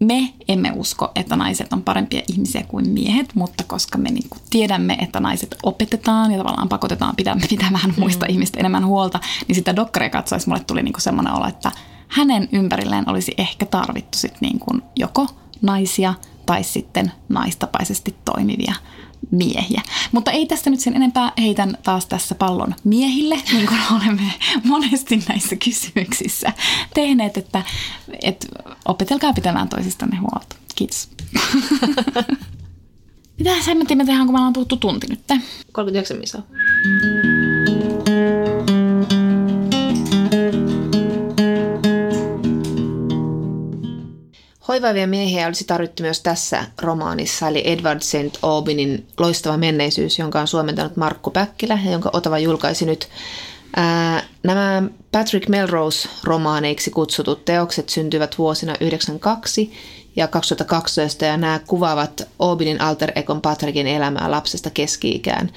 [0.00, 4.94] me emme usko, että naiset on parempia ihmisiä kuin miehet, mutta koska me niinku tiedämme,
[5.00, 8.32] että naiset opetetaan ja tavallaan pakotetaan pitämään, pitämään muista mm.
[8.32, 11.72] ihmistä enemmän huolta, niin sitä dokkaria katsoessa mulle tuli niinku semmoinen olo, että
[12.08, 15.26] hänen ympärilleen olisi ehkä tarvittu sit niinku joko
[15.62, 16.14] naisia
[16.46, 18.74] tai sitten naistapaisesti toimivia
[19.30, 19.82] miehiä.
[20.12, 24.32] Mutta ei tästä nyt sen enempää heitän taas tässä pallon miehille, niin kuin olemme
[24.64, 26.52] monesti näissä kysymyksissä
[26.94, 27.62] tehneet, että,
[28.22, 28.46] että
[28.84, 30.56] opetelkaa pitämään toisistanne huolta.
[30.74, 31.08] Kiitos.
[33.38, 35.20] Mitä hemmettiä me tehdään, kun me ollaan puhuttu tunti nyt?
[35.72, 36.42] 39 misaa.
[44.78, 48.38] Hoivaavia miehiä olisi tarvittu myös tässä romaanissa, eli Edward St.
[48.42, 53.08] Aubinin Loistava menneisyys, jonka on suomentanut Markku Päkkilä ja jonka Otava julkaisi nyt.
[53.76, 59.72] Ää, nämä Patrick Melrose-romaaneiksi kutsutut teokset syntyvät vuosina 1992
[60.16, 65.50] ja 2012 ja nämä kuvaavat Aubinin alter ekon Patrickin elämää lapsesta keski-ikään.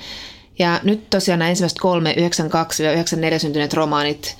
[0.59, 4.38] Ja nyt tosiaan nämä ensimmäiset kolme, 92 ja 94 syntyneet romaanit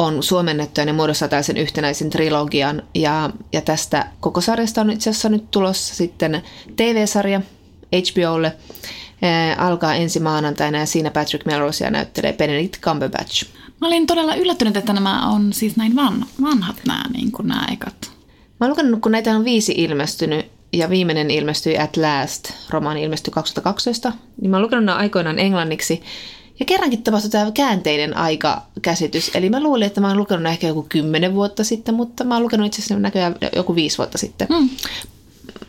[0.00, 2.82] on suomennettu ja ne muodostaa tällaisen yhtenäisen trilogian.
[2.94, 6.42] Ja, ja tästä koko sarjasta on itse asiassa nyt tulossa sitten
[6.76, 7.40] TV-sarja
[7.96, 8.56] HBOlle.
[9.22, 13.46] Ää, alkaa ensi maanantaina ja siinä Patrick Melrose näyttelee Benedict Cumberbatch.
[13.80, 17.66] Mä olin todella yllättynyt, että nämä on siis näin van, vanhat nämä, niin kuin nämä
[17.72, 18.10] ekat.
[18.60, 23.32] Mä oon lukenut, kun näitä on viisi ilmestynyt ja viimeinen ilmestyi At Last, romaani ilmestyi
[23.32, 26.02] 2012, niin mä oon lukenut nämä aikoinaan englanniksi.
[26.60, 29.30] Ja kerrankin tapahtui tämä käänteinen aikakäsitys.
[29.34, 32.42] Eli mä luulin, että mä oon lukenut ehkä joku kymmenen vuotta sitten, mutta mä oon
[32.42, 34.48] lukenut itse asiassa näköjään joku viisi vuotta sitten.
[34.48, 34.68] Hmm.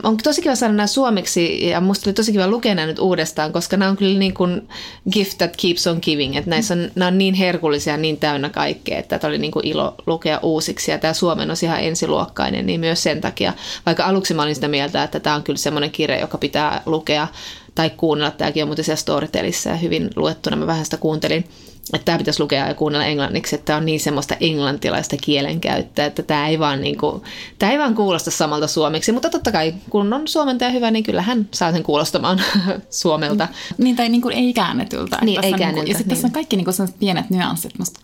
[0.02, 3.52] On tosi kiva saada nämä suomeksi ja musta oli tosi kiva lukea nämä nyt uudestaan,
[3.52, 4.68] koska nämä on kyllä niin kuin
[5.12, 6.36] gift that keeps on giving.
[6.36, 9.66] Että näissä on, nämä on niin herkullisia, niin täynnä kaikkea, että tämä oli niin kuin
[9.66, 10.90] ilo lukea uusiksi.
[10.90, 13.52] Ja tämä Suomen on ihan ensiluokkainen, niin myös sen takia,
[13.86, 17.28] vaikka aluksi mä olin sitä mieltä, että tämä on kyllä semmoinen kirja, joka pitää lukea
[17.74, 18.30] tai kuunnella.
[18.30, 20.56] Tämäkin on muuten siellä Storytelissä ja hyvin luettuna.
[20.56, 21.44] Mä vähän sitä kuuntelin
[21.92, 26.22] että tämä pitäisi lukea ja kuunnella englanniksi, että tämä on niin semmoista englantilaista kielenkäyttöä, että
[26.22, 27.22] tämä ei vaan, niin kuin,
[27.58, 31.22] tämä ei vaan kuulosta samalta suomeksi, mutta totta kai kun on suomentaja hyvä, niin kyllä
[31.22, 32.42] hän saa sen kuulostamaan
[32.90, 33.48] suomelta.
[33.78, 35.18] Niin, tai niin kuin ei käännetyltä.
[35.22, 35.82] Niin, ei käännetyltä.
[35.82, 36.16] Niin ja sitten niin.
[36.16, 38.00] tässä on kaikki niin kuin pienet nyanssit musta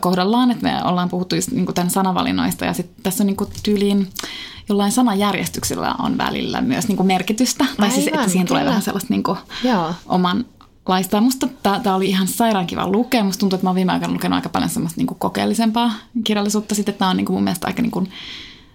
[0.00, 4.08] kohdallaan, että me ollaan puhuttu just niin tämän sanavalinnoista ja sitten tässä on niin tyyliin
[4.68, 7.64] jollain sanajärjestyksellä on välillä myös niin merkitystä.
[7.64, 8.60] Tai Aivan, siis, että siihen kyllä.
[8.60, 9.22] tulee vähän sellaista niin
[10.06, 10.44] oman
[10.88, 11.20] laista.
[11.20, 11.48] Musta
[11.82, 13.24] tämä oli ihan sairaan kiva lukea.
[13.24, 15.92] Musta tuntuu, että mä oon viime aikoina lukenut aika paljon semmoista niin kokeellisempaa
[16.24, 16.74] kirjallisuutta.
[16.74, 18.10] Sitten tämä on niin mun mielestä aika niin kuin,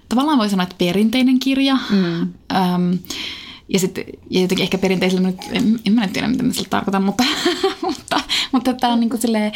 [0.09, 1.77] tavallaan voi sanoa, että perinteinen kirja.
[1.89, 2.21] Mm.
[2.21, 2.99] Öm,
[3.69, 6.69] ja sitten ja jotenkin ehkä perinteisellä, nyt, en, en mä nyt tiedä, mitä mä sillä
[6.69, 7.23] tarkoitan, mutta,
[7.87, 8.19] mutta,
[8.51, 9.51] mutta tämä on niin kuin silleen,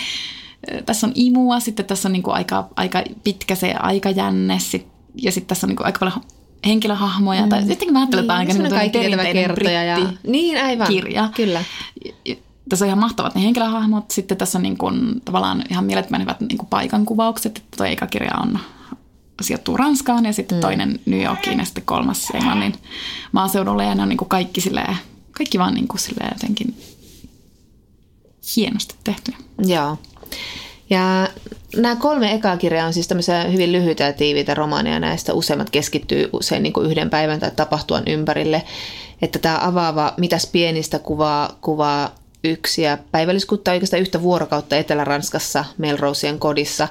[0.85, 5.31] tässä on imua, sitten tässä on niin kuin aika, aika pitkä se aikajänne, sit, ja
[5.31, 6.21] sitten tässä on niin kuin aika paljon
[6.65, 7.41] henkilöhahmoja.
[7.41, 7.49] Mm.
[7.49, 9.97] Tai mä ajattelen, niin, että aika niin perinteinen kertoja ja...
[10.27, 10.87] Niin, aivan.
[10.87, 11.29] kirja.
[11.35, 11.63] Kyllä.
[12.69, 14.11] Tässä on ihan mahtavat ne henkilöhahmot.
[14.11, 17.57] Sitten tässä on niin kuin, tavallaan ihan mielettömän hyvät niin kuin paikankuvaukset.
[17.57, 18.59] Että tuo eka kirja on
[19.41, 20.61] sijoittuu Ranskaan ja sitten mm.
[20.61, 22.73] toinen New Yorkiin ja sitten kolmas Englannin
[23.31, 23.85] maaseudulle.
[23.85, 24.97] Ja ne on niin kuin kaikki, silleen,
[25.31, 26.75] kaikki vaan niin kuin silleen jotenkin
[28.55, 29.37] hienosti tehtyjä.
[29.65, 29.97] Joo.
[30.89, 31.27] Ja
[31.75, 34.99] nämä kolme ekaa kirjaa on siis tämmöisiä hyvin lyhyitä ja tiiviitä romaaneja.
[34.99, 38.63] Näistä useimmat keskittyy usein niin kuin yhden päivän tai tapahtuan ympärille.
[39.21, 46.87] Että tämä avaava Mitäs pienistä kuvaa, kuvaa yksiä päivälliskutta oikeastaan yhtä vuorokautta Etelä-Ranskassa Melrosien kodissa,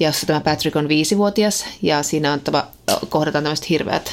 [0.00, 2.66] jossa tämä Patrick on viisivuotias ja siinä on tava,
[3.08, 4.12] kohdataan tämmöiset hirveät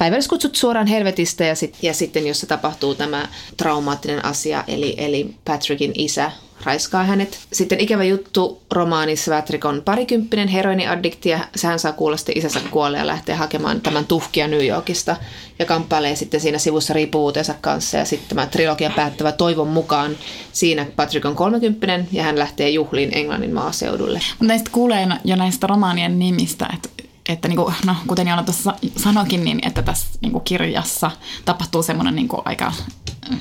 [0.00, 5.34] päivälliskutsut suoraan helvetistä ja, sit, ja sitten jos se tapahtuu tämä traumaattinen asia, eli, eli
[5.44, 6.32] Patrickin isä
[6.64, 7.38] raiskaa hänet.
[7.52, 12.98] Sitten ikävä juttu romaanissa Patrick on parikymppinen heroiniaddikti ja hän saa kuulla sitten isänsä kuolle
[12.98, 15.16] ja lähtee hakemaan tämän tuhkia New Yorkista
[15.58, 20.16] ja kamppailee sitten siinä sivussa riippuvuutensa kanssa ja sitten tämä trilogia päättävä toivon mukaan
[20.52, 24.20] siinä Patrick on 30 ja hän lähtee juhliin Englannin maaseudulle.
[24.40, 26.88] Näistä kuulee jo näistä romaanien nimistä, että
[27.28, 31.10] että niin kuin, no, kuten Joona tuossa sanoikin, niin että tässä niin kuin kirjassa
[31.44, 32.72] tapahtuu semmoinen niin aika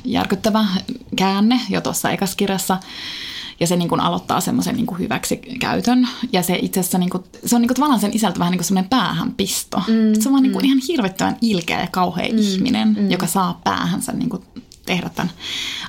[0.05, 0.65] järkyttävä
[1.15, 2.77] käänne jo tuossa ekassa kirjassa.
[3.59, 6.07] Ja se niin kuin aloittaa semmoisen niin kuin hyväksikäytön.
[6.33, 8.59] Ja se itse asiassa, niin kuin, se on niin kuin tavallaan sen isältä vähän niin
[8.59, 9.77] kuin semmoinen päähänpisto.
[9.77, 10.67] Mm, se on vaan niin kuin mm.
[10.67, 13.11] ihan hirvittävän ilkeä ja kauhea mm, ihminen, mm.
[13.11, 14.43] joka saa päähänsä niin kuin
[14.85, 15.31] tehdä tämän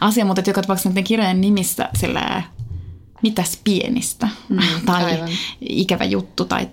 [0.01, 0.27] asian.
[0.27, 2.45] Mutta joka tapauksessa näiden kirjojen nimissä silleen,
[3.23, 5.29] mitäs pienistä mm, tai aivan.
[5.61, 6.69] ikävä juttu tai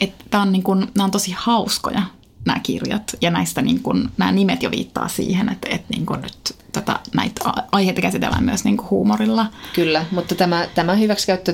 [0.00, 2.02] että on niin kuin, nämä on tosi hauskoja
[2.48, 6.22] nämä kirjat ja näistä niin kuin, nämä nimet jo viittaa siihen, että, että niin kuin
[6.22, 7.40] nyt tätä, näitä
[7.72, 9.46] aiheita käsitellään myös niin kuin huumorilla.
[9.74, 10.96] Kyllä, mutta tämä, tämä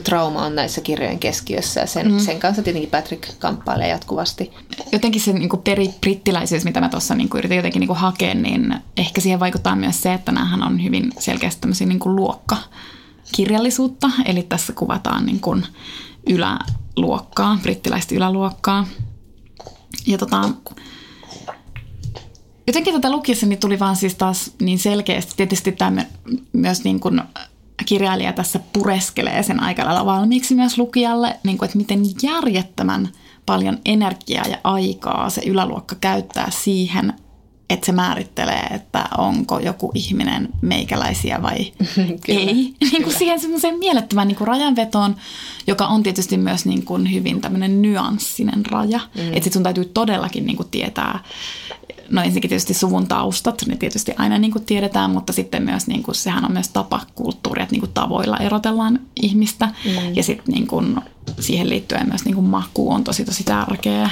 [0.05, 2.19] trauma on näissä kirjojen keskiössä ja sen, mm.
[2.19, 4.53] sen kanssa tietenkin Patrick kamppailee jatkuvasti.
[4.93, 8.35] Jotenkin se niin kuin peribrittiläisyys, mitä mä tuossa niin kuin yritin jotenkin niin kuin hakea,
[8.35, 14.11] niin ehkä siihen vaikuttaa myös se, että näähän on hyvin selkeästi tämmöisiä niin kuin luokkakirjallisuutta,
[14.25, 15.67] eli tässä kuvataan niin kuin
[16.27, 18.87] yläluokkaa, brittiläistä yläluokkaa.
[20.07, 20.51] Ja tota,
[22.67, 25.33] jotenkin tätä lukiessa tuli vaan siis taas niin selkeästi.
[25.37, 26.05] Tietysti tämä
[26.53, 27.23] myös niin kuin
[27.87, 33.09] kirjailija tässä pureskelee sen aika lailla valmiiksi myös lukijalle, niin kuin, että miten järjettömän
[33.47, 37.13] paljon energiaa ja aikaa se yläluokka käyttää siihen,
[37.75, 41.59] että se määrittelee, että onko joku ihminen meikäläisiä vai
[42.29, 42.55] ei.
[42.93, 45.17] niin kuin siihen semmoiseen mielettömään niin kuin rajanvetoon,
[45.67, 48.99] joka on tietysti myös niin kuin hyvin tämmöinen nyanssinen raja.
[48.99, 49.21] Mm.
[49.21, 51.19] Että sitten sun täytyy todellakin niin kuin tietää,
[52.11, 56.03] no ensinnäkin tietysti suvun taustat, ne tietysti aina niin kuin tiedetään, mutta sitten myös niin
[56.03, 59.67] kuin, sehän on myös tapa kulttuuri, että niin kuin tavoilla erotellaan ihmistä.
[59.67, 60.15] Mm.
[60.15, 61.01] Ja sitten niin kuin,
[61.41, 64.11] siihen liittyen myös niin kuin maku on tosi tosi tärkeä.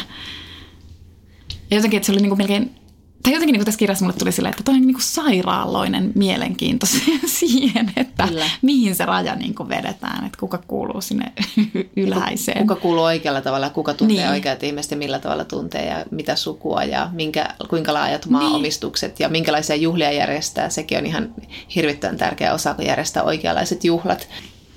[1.70, 2.81] Ja jotenkin, että se oli niin kuin melkein
[3.22, 6.86] tai jotenkin niin tässä kirjassa mulle tuli silleen, että toi on niin sairaaloinen mielenkiinto
[7.26, 8.50] siihen, että Kyllä.
[8.62, 11.32] mihin se raja niin vedetään, että kuka kuuluu sinne
[11.96, 12.58] ylhäiseen.
[12.58, 14.30] Kuka, kuuluu oikealla tavalla, kuka tuntee niin.
[14.30, 19.24] oikeat ihmiset ja millä tavalla tuntee ja mitä sukua ja minkä, kuinka laajat maaomistukset niin.
[19.24, 20.68] ja minkälaisia juhlia järjestää.
[20.68, 21.34] Sekin on ihan
[21.74, 24.28] hirvittävän tärkeä osa, kun järjestää oikeanlaiset juhlat.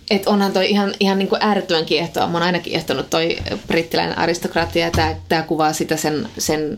[0.09, 2.27] Et onhan toi ihan, ihan niin kuin äärettömän kiehtoa.
[2.27, 3.37] Mä oon aina kiehtonut toi
[3.67, 6.77] brittiläinen aristokratia ja tää, tää kuvaa sitä sen, sen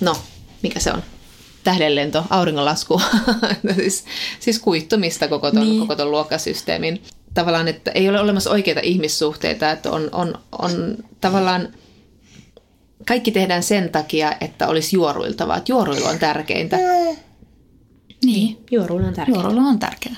[0.00, 0.16] no
[0.62, 1.02] mikä se on?
[1.64, 3.00] tähdenlento, auringonlasku,
[3.76, 4.04] siis,
[4.40, 5.80] siis kuittumista koko ton, niin.
[5.80, 7.02] koko ton luokkasysteemin.
[7.34, 11.68] Tavallaan, että ei ole olemassa oikeita ihmissuhteita, että on, on, on tavallaan
[13.06, 16.76] kaikki tehdään sen takia, että olisi juoruiltavaa, että juoruilu on tärkeintä.
[16.76, 17.18] Niin.
[18.24, 19.36] niin juoruilu on tärkeää.
[19.36, 20.16] Juoruilu on tärkeää.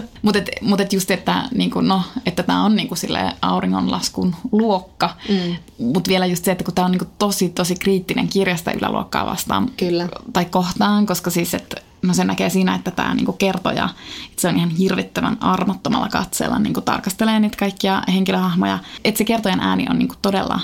[0.22, 2.94] Mutta et, mut et just, että, niinku, no, että tämä on niinku
[3.42, 5.16] auringonlaskun luokka.
[5.28, 5.56] Mm.
[5.78, 9.70] Mutta vielä just se, että kun tämä on niinku tosi, tosi kriittinen kirjasta yläluokkaa vastaan.
[9.76, 10.08] Kyllä.
[10.32, 13.88] Tai kohtaan, koska siis, että no se näkee siinä, että tämä niinku kertoja,
[14.30, 18.78] että se on ihan hirvittävän armottomalla katseella niinku tarkastelee niitä kaikkia henkilöhahmoja.
[19.04, 20.60] Että se kertojan ääni on niinku todella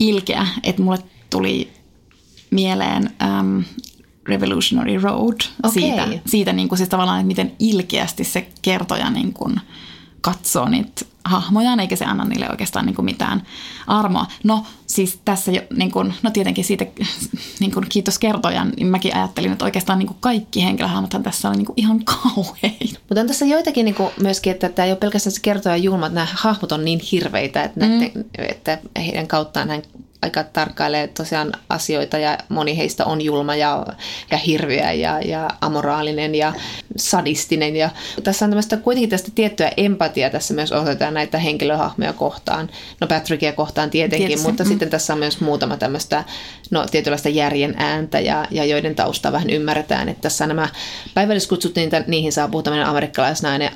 [0.00, 0.98] ilkeä, että mulle
[1.30, 1.72] tuli
[2.50, 3.64] mieleen äm,
[4.30, 5.70] Revolutionary Road okay.
[5.72, 9.60] siitä, siitä niin kuin siis tavallaan, että miten ilkeästi se kertoja niin kuin
[10.20, 13.42] katsoo niitä hahmojaan, eikä se anna niille oikeastaan niin kuin mitään
[13.86, 14.26] armoa.
[14.44, 16.86] No siis tässä jo, niin kuin, no tietenkin siitä
[17.60, 21.56] niin kuin, kiitos kertojan, niin mäkin ajattelin, että oikeastaan niin kuin kaikki henkilöhahmothan tässä oli
[21.56, 22.04] niin kuin ihan
[22.34, 23.00] kauheita.
[23.08, 26.06] Mutta on tässä joitakin niin kuin myöskin, että tämä ei ole pelkästään se kertoja julma,
[26.06, 27.92] että nämä hahmot on niin hirveitä, että, mm.
[27.92, 29.82] näiden, että heidän kauttaan hän
[30.22, 33.86] aika tarkkailee tosiaan asioita ja moni heistä on julma ja,
[34.30, 36.52] ja hirviä ja, ja amoraalinen ja
[36.96, 37.76] sadistinen.
[37.76, 37.90] Ja
[38.24, 42.70] tässä on tämmöistä kuitenkin tästä tiettyä empatiaa tässä myös osoitetaan näitä henkilöhahmoja kohtaan.
[43.00, 44.48] No Patrickia kohtaan tietenkin, Tietysti.
[44.48, 44.68] mutta mm.
[44.68, 46.24] sitten tässä on myös muutama tämmöistä
[46.70, 50.08] no, tietynlaista järjen ääntä ja, ja joiden taustaa vähän ymmärretään.
[50.08, 50.68] Että tässä nämä
[51.14, 53.70] päivälliskutsut, niin niihin saapuu tämmöinen amerikkalaisnainen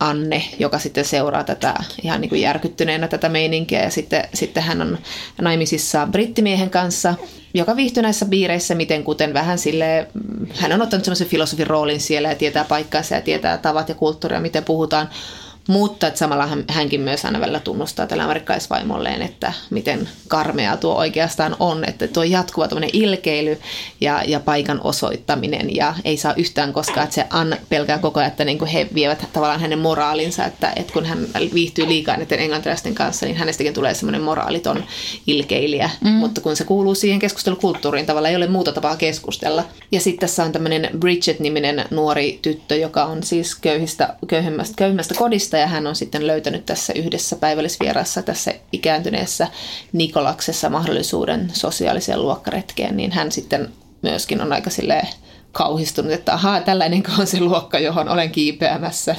[0.00, 4.82] Anne, joka sitten seuraa tätä ihan niin kuin järkyttyneenä tätä meininkiä ja sitten, sitten hän
[4.82, 4.98] on
[5.40, 7.14] naimisissa naimisissa brittimiehen kanssa,
[7.54, 10.08] joka viihtyy näissä biireissä miten kuten vähän sille
[10.54, 14.40] hän on ottanut semmoisen filosofin roolin siellä ja tietää paikkaansa ja tietää tavat ja kulttuuria,
[14.40, 15.08] miten puhutaan.
[15.66, 20.94] Mutta että samalla hän, hänkin myös aina välillä tunnustaa tällä amerikkalaisvaimolleen, että miten karmea tuo
[20.94, 23.58] oikeastaan on, että tuo jatkuva ilkeily
[24.00, 28.30] ja, ja paikan osoittaminen ja ei saa yhtään koskaan, että se Ann pelkää koko ajan,
[28.30, 32.38] että niin kuin he vievät tavallaan hänen moraalinsa, että, että kun hän viihtyy liikaa näiden
[32.38, 34.84] englantilaisten kanssa, niin hänestäkin tulee semmoinen moraaliton
[35.26, 36.10] ilkeilijä, mm.
[36.10, 39.64] mutta kun se kuuluu siihen keskustelukulttuuriin, tavallaan ei ole muuta tapaa keskustella.
[39.92, 45.55] Ja sitten tässä on tämmöinen Bridget-niminen nuori tyttö, joka on siis köyhistä, köyhimmästä, köyhimmästä kodista
[45.58, 49.48] ja hän on sitten löytänyt tässä yhdessä päivällisvierassa tässä ikääntyneessä
[49.92, 53.68] Nikolaksessa mahdollisuuden sosiaaliseen luokkaretkeen, niin hän sitten
[54.02, 55.08] myöskin on aika silleen
[55.52, 59.16] kauhistunut, että ahaa, tällainen on se luokka, johon olen kiipeämässä.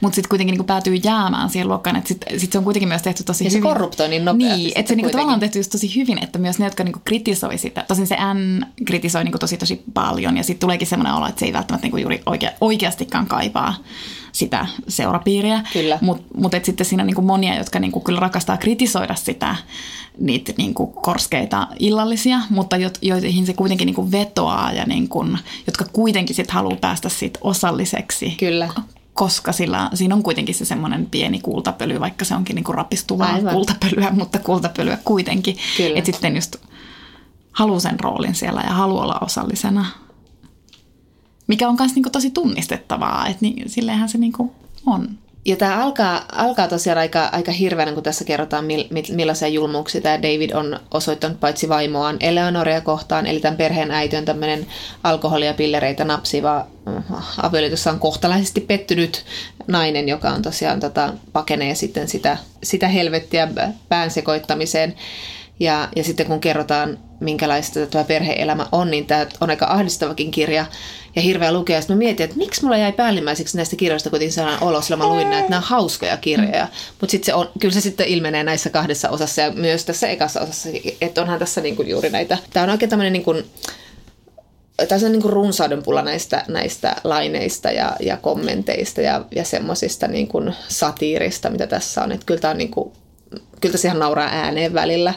[0.00, 3.02] Mutta sitten kuitenkin niinku päätyy jäämään siihen luokkaan, että sitten sit se on kuitenkin myös
[3.02, 3.62] tehty tosi ja hyvin.
[3.62, 4.56] se korruptoi niin nopeasti.
[4.56, 7.00] Niin, että se niinku tavallaan on tehty just tosi hyvin, että myös ne, jotka niinku
[7.04, 11.26] kritisoi sitä, tosin se N kritisoi niinku tosi tosi paljon ja sitten tuleekin semmoinen olo,
[11.26, 13.74] että se ei välttämättä niinku juuri oikea, oikeastikaan kaipaa
[14.36, 15.62] sitä seurapiiriä.
[15.72, 15.98] Kyllä.
[16.00, 19.56] Mutta mut sitten siinä niinku monia, jotka niinku kyllä rakastaa kritisoida sitä,
[20.18, 25.24] niitä niinku korskeita illallisia, mutta jo, joihin se kuitenkin niinku vetoaa ja niinku,
[25.66, 28.30] jotka kuitenkin sitten haluaa päästä siitä osalliseksi.
[28.30, 28.68] Kyllä
[29.14, 33.54] koska sillä, siinä on kuitenkin se semmoinen pieni kultapöly, vaikka se onkin niinku rapistuvaa Aivan.
[33.54, 35.56] kultapölyä, mutta kultapölyä kuitenkin.
[35.94, 36.56] Että sitten just
[37.52, 39.86] haluaa sen roolin siellä ja haluaa olla osallisena.
[41.46, 44.52] Mikä on myös niinku tosi tunnistettavaa, että niin, silleenhän se niinku
[44.86, 45.18] on.
[45.46, 48.64] Ja tämä alkaa, alkaa tosiaan aika, aika hirveänä, kun tässä kerrotaan,
[49.12, 54.24] millaisia julmuuksia tämä David on osoittanut paitsi vaimoaan Eleonoria kohtaan, eli tämän perheen äiti on
[54.24, 54.66] tämmöinen
[55.04, 57.04] alkoholia pillereitä napsiva äh,
[57.42, 59.24] avioliitossa on kohtalaisesti pettynyt
[59.66, 63.48] nainen, joka on tosiaan tota, pakenee sitten sitä, sitä helvettiä
[63.88, 64.94] pään sekoittamiseen.
[65.60, 70.66] Ja, ja sitten kun kerrotaan, minkälaista tämä perheelämä on, niin tämä on aika ahdistavakin kirja
[71.16, 71.80] ja hirveä lukea.
[71.80, 75.08] Sitten mä mietin, että miksi mulla jäi päällimmäiseksi näistä kirjoista kuitenkin sellainen olo, sillä mä
[75.08, 76.64] luin näitä, että nämä on hauskoja kirjoja.
[76.64, 76.70] Mm.
[77.00, 80.40] Mutta sitten se on, kyllä se sitten ilmenee näissä kahdessa osassa ja myös tässä ekassa
[80.40, 80.68] osassa,
[81.00, 82.38] että onhan tässä niinku juuri näitä.
[82.52, 83.34] Tämä on oikein tämmöinen niinku,
[84.88, 90.28] tässä on niin runsauden pula näistä, näistä laineista ja, ja kommenteista ja, ja semmoisista niin
[90.68, 92.12] satiirista, mitä tässä on.
[92.12, 92.92] Että kyllä tämä on niin kuin,
[93.60, 95.14] kyllä tässä ihan nauraa ääneen välillä.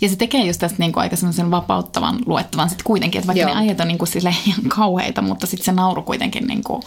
[0.00, 3.40] Ja se tekee just tästä niin kuin aika semmoisen vapauttavan luettavan sitten kuitenkin, että vaikka
[3.40, 3.54] Joo.
[3.54, 4.08] ne ajat on niin kuin
[4.46, 6.82] ihan kauheita, mutta sitten se nauru kuitenkin niin kuin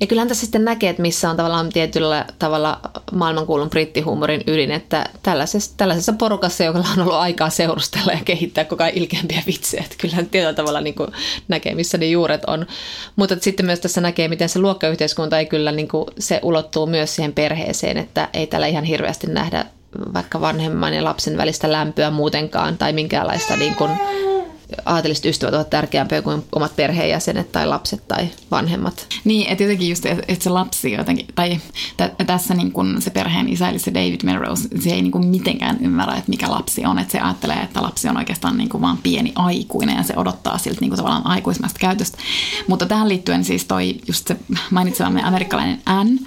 [0.00, 2.80] ja kyllähän tässä sitten näkee, että missä on tavallaan tietyllä tavalla
[3.12, 8.84] maailmankuulun brittihuumorin ydin, että tällaisessa, tällaisessa porukassa, joka on ollut aikaa seurustella ja kehittää koko
[8.84, 11.08] ajan ilkeämpiä vitsejä, että kyllähän tietyllä tavalla niin kuin
[11.48, 12.66] näkee, missä ne juuret on.
[13.16, 17.14] Mutta sitten myös tässä näkee, miten se luokkayhteiskunta ei kyllä, niin kuin, se ulottuu myös
[17.14, 19.66] siihen perheeseen, että ei tällä ihan hirveästi nähdä
[20.14, 23.90] vaikka vanhemman ja lapsen välistä lämpöä muutenkaan tai minkäänlaista niin kuin,
[24.84, 29.06] aateliset ystävät ovat tärkeämpiä kuin omat perheenjäsenet tai lapset tai vanhemmat.
[29.24, 31.60] Niin, että jotenkin just, että se lapsi jotenkin, tai
[31.96, 35.78] t- tässä niin kun se perheen isä, eli se David Melrose, se ei niin mitenkään
[35.80, 39.32] ymmärrä, että mikä lapsi on, että se ajattelee, että lapsi on oikeastaan niin vaan pieni
[39.34, 42.18] aikuinen ja se odottaa siltä niin tavallaan aikuismästä käytöstä.
[42.66, 44.36] Mutta tähän liittyen siis toi just se
[44.70, 46.20] mainitsemamme amerikkalainen Anne,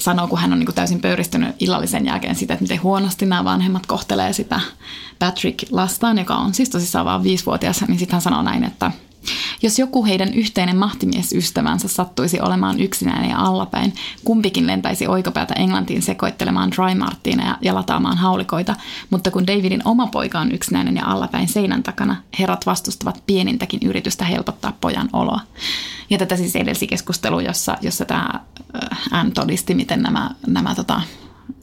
[0.00, 3.44] sanoo, kun hän on niin kuin täysin pöyristynyt illallisen jälkeen sitä, että miten huonosti nämä
[3.44, 4.60] vanhemmat kohtelee sitä
[5.18, 8.90] Patrick lastaan, joka on siis tosissaan vain viisivuotias, niin sitten hän sanoo näin, että–
[9.62, 16.70] jos joku heidän yhteinen mahtimiesystävänsä sattuisi olemaan yksinäinen ja allapäin, kumpikin lentäisi oikopäätä Englantiin sekoittelemaan
[16.70, 18.76] dry martineja ja lataamaan haulikoita,
[19.10, 24.24] mutta kun Davidin oma poika on yksinäinen ja allapäin seinän takana, herrat vastustavat pienintäkin yritystä
[24.24, 25.40] helpottaa pojan oloa.
[26.10, 28.28] Ja tätä siis edelsi keskustelu, jossa, jossa tämä
[29.10, 31.00] Anne todisti, miten nämä, nämä tota,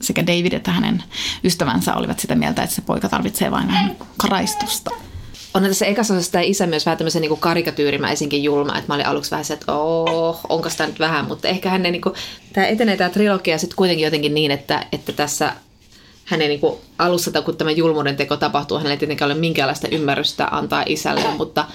[0.01, 1.03] sekä David että hänen
[1.43, 4.91] ystävänsä olivat sitä mieltä, että se poika tarvitsee vain vähän karaistusta
[5.53, 9.05] on tässä ekassa osassa tämä isä myös vähän tämmöisen niin karikatyyrimäisinkin julma, että mä olin
[9.05, 12.15] aluksi vähän se, että oh, onko tämä nyt vähän, mutta ehkä hän niin kuin,
[12.53, 15.53] tämä etenee tämä trilogia sitten kuitenkin jotenkin niin, että, että tässä
[16.25, 16.61] hänen niin
[16.99, 21.65] alussa, kun tämä julmuuden teko tapahtuu, hänellä ei tietenkään ole minkäänlaista ymmärrystä antaa isälle, mutta,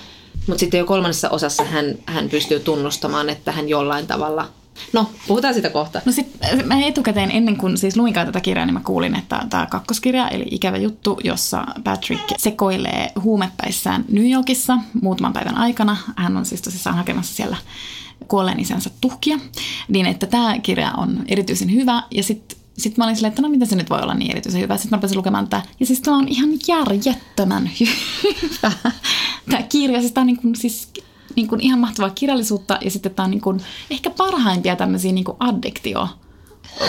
[0.47, 4.49] mutta sitten jo kolmannessa osassa hän, hän pystyy tunnustamaan, että hän jollain tavalla
[4.93, 6.01] No, puhutaan sitä kohta.
[6.05, 6.27] No sit
[6.65, 10.47] mä etukäteen ennen kuin siis luinkaan tätä kirjaa, niin mä kuulin, että tämä kakkoskirja, eli
[10.51, 15.97] ikävä juttu, jossa Patrick sekoilee huumepäissään New Yorkissa muutaman päivän aikana.
[16.17, 17.57] Hän on siis tosissaan hakemassa siellä
[18.29, 19.39] kuolleen isänsä tuhkia.
[19.89, 22.03] Niin, että tämä kirja on erityisen hyvä.
[22.11, 24.61] Ja sitten sitten mä olin silleen, että no mitä se nyt voi olla niin erityisen
[24.61, 24.77] hyvä.
[24.77, 25.63] Sitten mä rupesin lukemaan tätä.
[25.81, 28.73] Ja siis tämä on ihan järjettömän hyvä.
[29.51, 30.89] Tämä kirja, siis tämä on niin kuin, siis
[31.37, 33.61] niin kuin ihan mahtavaa kirjallisuutta ja sitten tämä on niin kuin
[33.91, 36.09] ehkä parhaimpia tämmöisiä niin kuin addiktio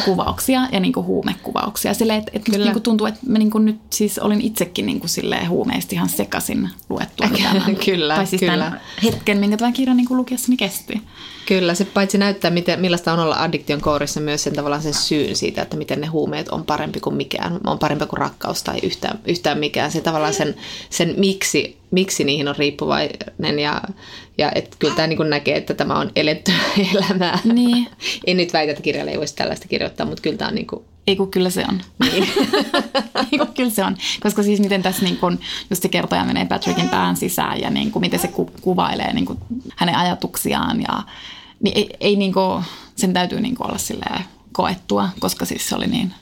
[0.05, 1.93] kuvauksia ja niin kuin huumekuvauksia.
[1.93, 4.99] Sille, että, että niin kuin tuntuu, että mä niin kuin nyt siis olin itsekin niin
[4.99, 7.27] kuin silleen huumeista ihan sekasin luettua.
[7.85, 8.79] kyllä, tai siis kyllä.
[9.03, 11.01] hetken, minkä tämän kirjan niin kuin lukiessani kesti.
[11.50, 15.36] Kyllä, se paitsi näyttää, miten, millaista on olla addiktion kourissa, myös sen tavallaan sen syyn
[15.36, 19.20] siitä, että miten ne huumeet on parempi kuin mikään, on parempi kuin rakkaus tai yhtään,
[19.28, 19.91] yhtään mikään.
[19.91, 20.56] Se tavallaan sen,
[20.89, 23.82] sen miksi, miksi niihin on riippuvainen ja,
[24.38, 26.52] ja et kyllä tämä niin näkee, että tämä on eletty
[26.93, 27.39] elämää.
[27.43, 27.88] Niin.
[28.28, 30.84] en nyt väitä, että kirjalle ei voisi tällaista kirjoittaa, mutta kyllä tämä on niin kuin
[31.08, 31.82] ei kun kyllä se on.
[32.00, 32.28] Niin.
[33.32, 33.97] Ei kun kyllä se on.
[34.20, 35.39] Koska siis miten tässä niin kun,
[35.70, 39.26] just se kertoja menee Patrickin pään sisään ja niin kun, miten se ku, kuvailee niin
[39.26, 39.38] kun,
[39.76, 40.82] hänen ajatuksiaan.
[40.82, 41.04] Ja,
[41.60, 42.64] niin ei, ei niin kun,
[42.95, 46.14] sen täytyy niin olla silleen koettua, koska siis se oli niin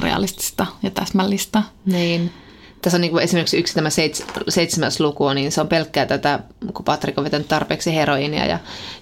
[0.00, 1.62] realistista ja täsmällistä.
[1.84, 2.32] Niin
[2.82, 6.38] tässä on niin kuin esimerkiksi yksi tämä seits, seitsemäs luku, niin se on pelkkää tätä,
[6.74, 8.58] kun Patrick on vetänyt tarpeeksi heroinia ja,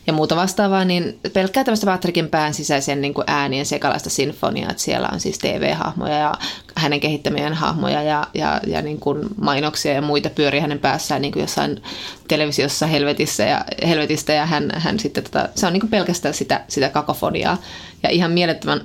[0.07, 5.09] ja muuta vastaavaa, niin pelkkää tämmöistä Patrickin pään sisäisen niin äänien sekalaista sinfoniaa, että siellä
[5.13, 6.35] on siis TV-hahmoja ja
[6.77, 11.33] hänen kehittämien hahmoja ja, ja, ja niin kuin mainoksia ja muita pyörii hänen päässään niin
[11.33, 11.83] kuin jossain
[12.29, 16.65] televisiossa helvetissä ja, helvetistä ja hän, hän sitten, tota, se on niin kuin pelkästään sitä,
[16.69, 17.57] sitä kakofoniaa.
[18.03, 18.81] Ja ihan mielettömän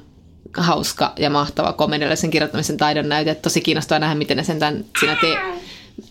[0.58, 3.36] hauska ja mahtava komediallisen kirjoittamisen taidon näyte.
[3.36, 5.38] Tosi kiinnostaa nähdä, miten ne sen tämän siinä te-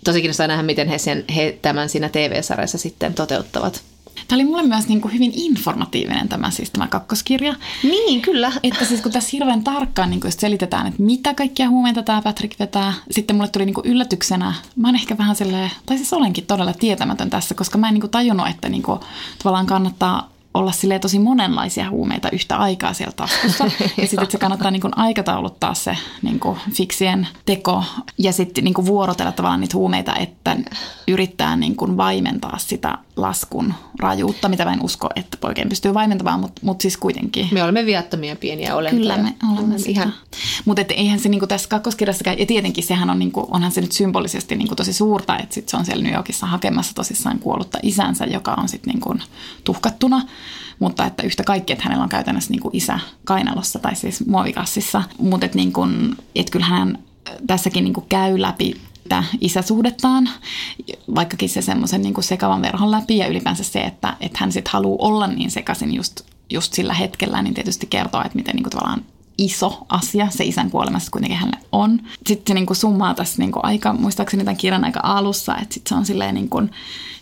[0.04, 3.82] tosi kiinnostaa nähdä, miten he, sen, he tämän siinä TV-sarjassa sitten toteuttavat.
[4.28, 7.54] Tämä oli mulle myös niin kuin hyvin informatiivinen tämä, siis tämä kakkoskirja.
[7.82, 8.52] Niin, kyllä.
[8.62, 12.58] Että siis kun tässä hirveän tarkkaan niin kuin selitetään, että mitä kaikkia huumeita tämä Patrick
[12.58, 16.46] vetää, sitten mulle tuli niin kuin yllätyksenä, mä oon ehkä vähän silleen, tai siis olenkin
[16.46, 19.00] todella tietämätön tässä, koska mä en niin kuin tajunnut, että niin kuin,
[19.38, 23.64] tavallaan kannattaa olla sille tosi monenlaisia huumeita yhtä aikaa siellä taskussa.
[24.00, 27.84] ja sitten se kannattaa niin kuin aikatauluttaa se niin kuin fiksien teko
[28.18, 30.56] ja sitten niin kuin vuorotella tavallaan niitä huumeita, että
[31.08, 36.40] yrittää niin kuin vaimentaa sitä laskun rajuutta, mitä mä en usko, että poikien pystyy vaimentamaan,
[36.40, 37.48] mutta mut siis kuitenkin.
[37.52, 39.16] Me olemme viattomia pieniä olentoja.
[39.16, 39.90] Kyllä me olemme sitä.
[39.90, 40.14] Ihan.
[40.64, 44.56] Mutta eihän se niinku tässä kakkoskirjassa, ja tietenkin sehän on, niinku, onhan se nyt symbolisesti
[44.56, 48.54] niinku tosi suurta, että sit se on siellä New Yorkissa hakemassa tosissaan kuollutta isänsä, joka
[48.54, 49.14] on sitten niinku
[49.64, 50.22] tuhkattuna
[50.78, 55.02] mutta että yhtä kaikki, että hänellä on käytännössä niin kuin isä kainalossa tai siis muovikassissa.
[55.18, 56.98] Mutta että niin kuin, et kyllähän hän
[57.46, 58.74] tässäkin niin kuin käy läpi
[59.12, 60.28] sitä isäsuhdettaan,
[61.14, 65.08] vaikkakin se semmoisen niin sekavan verhon läpi ja ylipäänsä se, että, että hän sitten haluaa
[65.08, 66.20] olla niin sekaisin just,
[66.50, 69.04] just sillä hetkellä, niin tietysti kertoo, että miten niin kuin tavallaan
[69.38, 72.00] iso asia se isän kuolemassa kuitenkin hänelle on.
[72.26, 75.74] Sitten se niin kuin summaa tässä niin kuin aika, muistaakseni tämän kirjan aika alussa, että
[75.74, 76.70] sitten se on silleen niin kuin,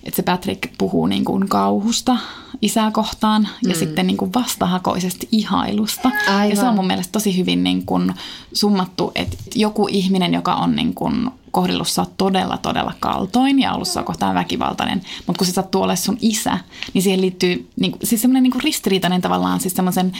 [0.04, 2.16] että se Patrick puhuu niin kuin kauhusta
[2.62, 3.78] isää kohtaan ja mm.
[3.78, 6.11] sitten niin kuin vastahakoisesti ihailusta.
[6.26, 6.51] Aivan.
[6.51, 8.14] Ja se on mun mielestä tosi hyvin niin kuin
[8.53, 13.88] summattu, että joku ihminen, joka on niin kuin kohdellut sä todella, todella kaltoin ja ollut
[13.88, 16.59] sua kohtaan väkivaltainen, mutta kun se sattuu olemaan sun isä,
[16.94, 20.12] niin siihen liittyy niin kuin, siis semmoinen niin ristiriitainen tavallaan siis semmoisen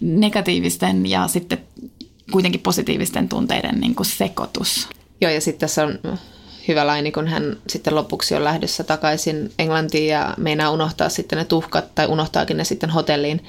[0.00, 1.58] negatiivisten ja sitten
[2.32, 4.88] kuitenkin positiivisten tunteiden niin kuin sekoitus.
[5.20, 5.98] Joo, ja sitten tässä on
[6.70, 11.44] hyvä laini, kun hän sitten lopuksi on lähdössä takaisin Englantiin ja meinaa unohtaa sitten ne
[11.44, 13.44] tuhkat tai unohtaakin ne sitten hotelliin.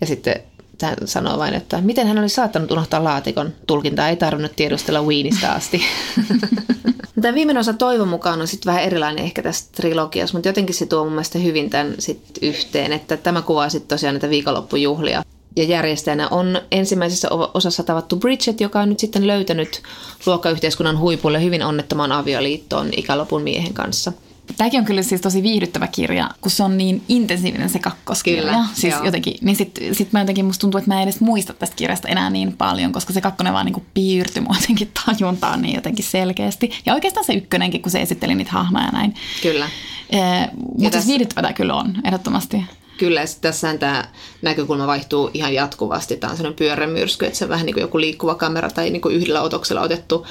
[0.00, 0.42] Ja sitten
[0.82, 3.52] hän sanoo vain, että miten hän oli saattanut unohtaa laatikon.
[3.66, 5.82] Tulkintaa ei tarvinnut tiedustella Wienistä asti.
[7.22, 10.86] Tämä viimeinen osa toivon mukaan on sitten vähän erilainen ehkä tästä trilogiassa, mutta jotenkin se
[10.86, 15.22] tuo mun mielestä hyvin tämän sit yhteen, että tämä kuvaa sitten tosiaan näitä viikonloppujuhlia.
[15.56, 19.82] Ja järjestäjänä on ensimmäisessä osassa tavattu Bridget, joka on nyt sitten löytänyt
[20.26, 24.12] luokkayhteiskunnan huipulle hyvin onnettoman avioliittoon ikälopun miehen kanssa–
[24.56, 28.42] Tämäkin on kyllä siis tosi viihdyttävä kirja, kun se on niin intensiivinen se kakkoskirja.
[28.42, 29.04] Kyllä, siis joo.
[29.04, 32.08] jotenkin, niin sitten sit mä jotenkin musta tuntuu, että mä en edes muista tästä kirjasta
[32.08, 36.70] enää niin paljon, koska se kakkonen vaan niin piirtyi mua jotenkin tajuntaan niin jotenkin selkeästi.
[36.86, 39.14] Ja oikeastaan se ykkönenkin, kun se esitteli niitä hahmoja näin.
[39.42, 39.68] Kyllä.
[40.10, 40.48] Eh,
[40.78, 42.64] mutta siis viihdyttävä tämä kyllä on, ehdottomasti.
[43.02, 44.04] Kyllä, tässä tämä
[44.42, 46.16] näkökulma vaihtuu ihan jatkuvasti.
[46.16, 49.00] Tämä on sellainen pyörämyrsky, että se on vähän niin kuin joku liikkuva kamera tai niin
[49.02, 50.26] kuin yhdellä otoksella otettu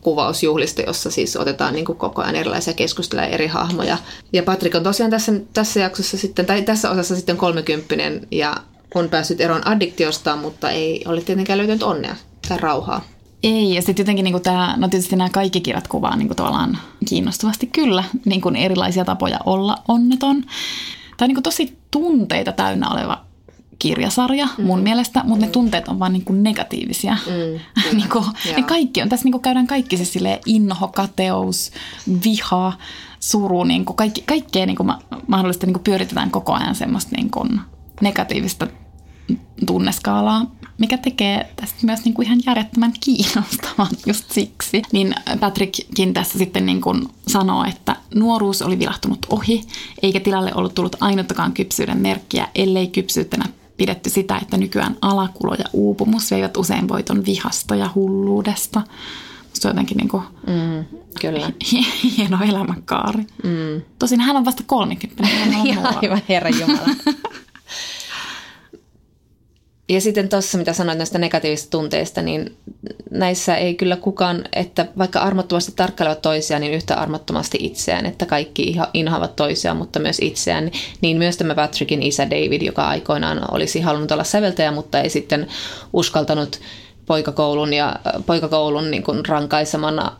[0.00, 3.98] kuvaus juhlista, jossa siis otetaan niin kuin koko ajan erilaisia keskusteluja eri hahmoja.
[4.32, 8.56] Ja Patrick on tosiaan tässä, tässä jaksossa sitten, tai tässä osassa sitten kolmekymppinen ja
[8.94, 12.16] on päässyt eroon addiktiosta, mutta ei ole tietenkään löytänyt onnea
[12.48, 13.04] tai rauhaa.
[13.42, 16.78] Ei, ja sitten jotenkin niin tämä, no tietysti nämä kaikki kirjat kuvaa niin kuin tavallaan
[17.08, 20.44] kiinnostavasti kyllä niin kuin erilaisia tapoja olla onneton.
[21.16, 23.24] Tämä on niin tosi tunteita täynnä oleva
[23.78, 24.82] kirjasarja mun mm.
[24.82, 25.46] mielestä, mutta mm.
[25.46, 27.16] ne tunteet on vaan niin kuin negatiivisia.
[27.26, 27.60] Mm.
[27.98, 28.24] niin kuin,
[28.56, 31.70] ne kaikki on, tässä niin kuin käydään kaikki se silleen inho, kateus,
[32.24, 32.72] viha,
[33.20, 34.92] suru, niin kuin kaikki, kaikkea niin kuin
[35.26, 37.60] mahdollisesti niin kuin pyöritetään koko ajan semmoista niin kuin
[38.00, 38.66] negatiivista
[39.66, 44.82] tunneskaalaa, mikä tekee tästä myös niin kuin ihan järjettömän kiinnostavan just siksi.
[44.92, 49.64] Niin Patrickkin tässä sitten niin kuin sanoo, että nuoruus oli vilahtunut ohi,
[50.02, 53.36] eikä tilalle ollut tullut ainuttakaan kypsyyden merkkiä, ellei kypsyyttä
[53.76, 58.82] pidetty sitä, että nykyään alakulo ja uupumus veivät usein voiton vihasta ja hulluudesta.
[59.50, 61.50] Musta on jotenkin niin kuin Mm, kyllä.
[62.16, 63.26] hieno elämänkaari.
[63.44, 63.82] Mm.
[63.98, 65.22] Tosin hän on vasta 30.
[65.68, 66.88] Ja aivan herra Jumala.
[69.88, 72.56] Ja sitten tuossa, mitä sanoit näistä negatiivisista tunteista, niin
[73.10, 78.76] näissä ei kyllä kukaan, että vaikka armottomasti tarkkailevat toisiaan, niin yhtä armottomasti itseään, että kaikki
[78.94, 80.70] inhoavat toisiaan, mutta myös itseään.
[81.00, 85.46] Niin myös tämä Patrickin isä David, joka aikoinaan olisi halunnut olla säveltäjä, mutta ei sitten
[85.92, 86.60] uskaltanut
[87.06, 90.16] poikakoulun ja poikakoulun niin kuin rankaisemana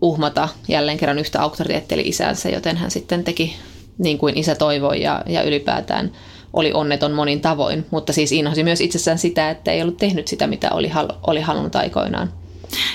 [0.00, 3.56] uhmata jälleen kerran yhtä auktoriteetti eli isänsä, joten hän sitten teki
[3.98, 6.12] niin kuin isä toivoi ja, ja ylipäätään
[6.56, 10.46] oli onneton monin tavoin, mutta siis inhosi myös itsessään sitä, että ei ollut tehnyt sitä,
[10.46, 10.92] mitä oli,
[11.26, 12.32] oli halunnut aikoinaan.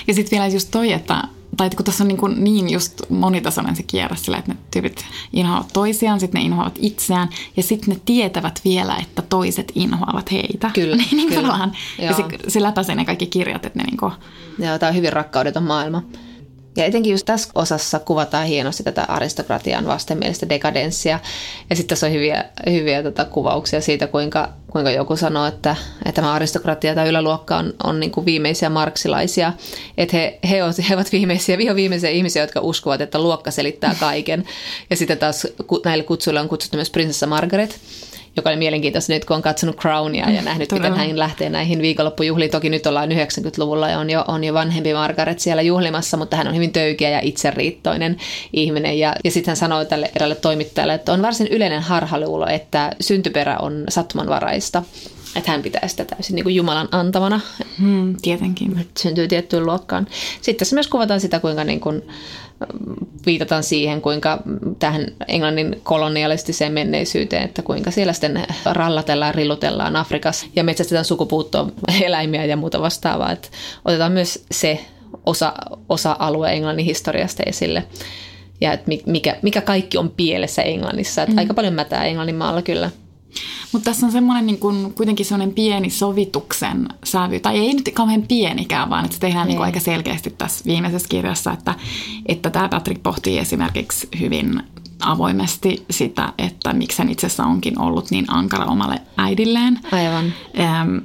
[0.06, 1.22] Ja sitten vielä just toi, että
[1.56, 5.04] tai kun tässä on niin, kuin niin just monitasoinen se kierre sillä, että ne tyypit
[5.32, 10.70] inhoavat toisiaan, sitten ne inhoavat itseään ja sitten ne tietävät vielä, että toiset inhoavat heitä.
[10.74, 11.68] Kyllä, niin, niin kyllä.
[11.98, 14.12] Ja se, se läpäisee ne kaikki kirjat, että ne niin kuin...
[14.58, 16.02] Joo, tämä on hyvin rakkaudeton maailma.
[16.76, 21.20] Ja etenkin just tässä osassa kuvataan hienosti tätä aristokratian vastenmielistä dekadenssia.
[21.70, 26.12] Ja sitten tässä on hyviä, hyviä tota kuvauksia siitä, kuinka, kuinka joku sanoo, että, että
[26.12, 29.52] tämä aristokratia tai yläluokka on, on niin kuin viimeisiä marksilaisia.
[29.98, 33.94] Että he, he, ovat, he ovat viimeisiä, viho viimeisiä ihmisiä, jotka uskovat, että luokka selittää
[34.00, 34.44] kaiken.
[34.90, 35.46] Ja sitten taas
[35.84, 37.80] näille kutsuille on kutsuttu myös prinsessa Margaret
[38.36, 40.90] joka oli mielenkiintoista nyt, kun on katsonut Crownia ja mm, nähnyt, Todella.
[40.90, 42.50] miten hän lähtee näihin viikonloppujuhliin.
[42.50, 46.48] Toki nyt ollaan 90-luvulla ja on jo, on jo vanhempi Margaret siellä juhlimassa, mutta hän
[46.48, 48.16] on hyvin töykeä ja itseriittoinen
[48.52, 48.98] ihminen.
[48.98, 53.58] Ja, ja sitten hän sanoi tälle erälle toimittajalle, että on varsin yleinen harhaluulo, että syntyperä
[53.58, 54.82] on sattumanvaraista
[55.36, 57.40] että hän pitää sitä täysin niin kuin Jumalan antavana.
[57.78, 58.86] Hmm, tietenkin.
[58.98, 60.06] Syntyy tiettyyn luokkaan.
[60.36, 62.02] Sitten tässä myös kuvataan sitä, kuinka niin kuin
[63.26, 64.42] viitataan siihen, kuinka
[64.78, 71.68] tähän Englannin kolonialistiseen menneisyyteen, että kuinka siellä sitten rallatellaan, rillutellaan Afrikassa ja metsästetään sukupuuttoa
[72.02, 73.32] eläimiä ja muuta vastaavaa.
[73.32, 73.48] Että
[73.84, 74.80] otetaan myös se
[75.26, 75.52] osa,
[75.88, 77.84] osa-alue Englannin historiasta esille
[78.60, 81.22] ja että mikä, mikä kaikki on pielessä Englannissa.
[81.22, 81.38] Että mm.
[81.38, 82.90] Aika paljon mätää Englannin maalla kyllä.
[83.72, 88.22] Mutta tässä on semmoinen niin kuin, kuitenkin semmoinen pieni sovituksen sävy, tai ei nyt kauhean
[88.28, 91.74] pienikään, vaan että se tehdään niin aika selkeästi tässä viimeisessä kirjassa, että,
[92.26, 94.62] että tämä Patrick pohtii esimerkiksi hyvin
[95.00, 99.80] avoimesti sitä, että miksi hän itse asiassa onkin ollut niin ankara omalle äidilleen.
[99.92, 100.32] Aivan.
[100.60, 100.96] Ähm,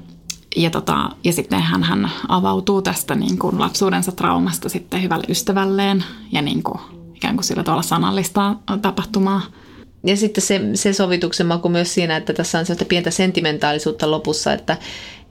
[0.56, 6.04] ja, tota, ja sitten hän, hän avautuu tästä niin kuin lapsuudensa traumasta sitten hyvälle ystävälleen
[6.32, 6.80] ja niin kuin,
[7.16, 9.42] ikään kuin sillä tavalla sanallistaa tapahtumaa.
[10.08, 14.54] Ja sitten se, se sovituksen maku myös siinä, että tässä on sellaista pientä sentimentaalisuutta lopussa,
[14.54, 14.78] että,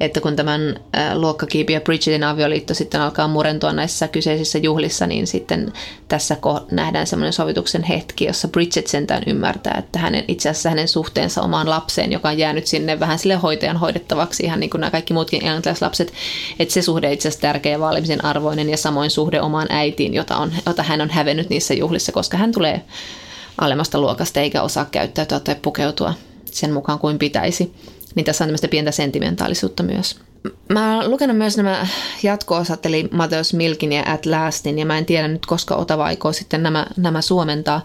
[0.01, 0.81] että kun tämän
[1.14, 5.72] luokkakiipiä Bridgetin avioliitto sitten alkaa murentua näissä kyseisissä juhlissa, niin sitten
[6.09, 6.37] tässä
[6.70, 11.70] nähdään semmoinen sovituksen hetki, jossa Bridget sentään ymmärtää, että hänen, itse asiassa hänen suhteensa omaan
[11.70, 15.43] lapseen, joka on jäänyt sinne vähän sille hoitajan hoidettavaksi, ihan niin kuin nämä kaikki muutkin
[15.45, 16.12] englantilaislapset,
[16.59, 20.37] että se suhde itse asiassa tärkeä ja vaalimisen arvoinen ja samoin suhde omaan äitiin, jota,
[20.37, 22.83] on, jota hän on hävennyt niissä juhlissa, koska hän tulee
[23.59, 27.75] alemmasta luokasta eikä osaa käyttäytyä tai pukeutua sen mukaan kuin pitäisi.
[28.15, 30.21] Niin tässä on tämmöistä pientä sentimentaalisuutta myös.
[30.69, 31.87] Mä oon lukenut myös nämä
[32.23, 36.33] jatko-osat, eli Mateus Milkin ja At Lastin, ja mä en tiedä nyt, koska Otava aikoo
[36.33, 37.85] sitten nämä, nämä suomentaa,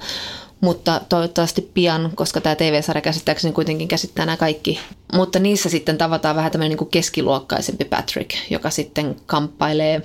[0.62, 4.80] mutta toivottavasti pian, koska tämä TV-sarja käsittääkseni kuitenkin käsittää nämä kaikki.
[5.14, 10.02] Mutta niissä sitten tavataan vähän tämmöinen niin keskiluokkaisempi Patrick, joka sitten kamppailee,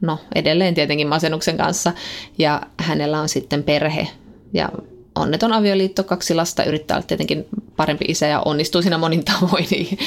[0.00, 1.92] no edelleen tietenkin masennuksen kanssa,
[2.38, 4.08] ja hänellä on sitten perhe
[4.54, 4.68] ja
[5.14, 7.44] onneton avioliitto, kaksi lasta, yrittää olla tietenkin
[7.76, 9.98] parempi isä ja onnistuu siinä monin tavoin,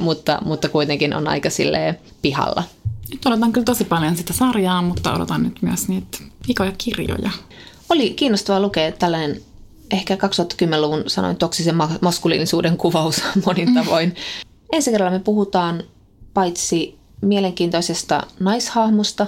[0.00, 2.62] mutta, mutta kuitenkin on aika silleen pihalla.
[3.10, 7.30] Nyt odotan kyllä tosi paljon sitä sarjaa, mutta odotan nyt myös niitä ikoja kirjoja.
[7.88, 9.40] Oli kiinnostavaa lukea tällainen
[9.90, 13.74] ehkä 2010-luvun sanoin toksisen maskuliinisuuden kuvaus monin mm.
[13.74, 14.08] tavoin.
[14.08, 14.14] Mm.
[14.72, 15.82] Ensi kerralla me puhutaan
[16.34, 19.26] paitsi mielenkiintoisesta naishahmosta,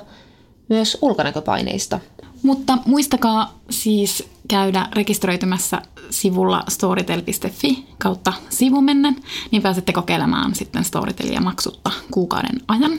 [0.68, 2.01] myös ulkonäköpaineista.
[2.45, 9.16] Mutta muistakaa siis käydä rekisteröitymässä sivulla storytel.fi kautta sivumennen,
[9.51, 12.92] niin pääsette kokeilemaan sitten Storytelia maksutta kuukauden ajan.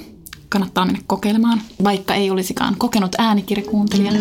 [0.50, 4.12] Kannattaa mennä kokeilemaan, vaikka ei olisikaan kokenut äänikirjakuuntelija.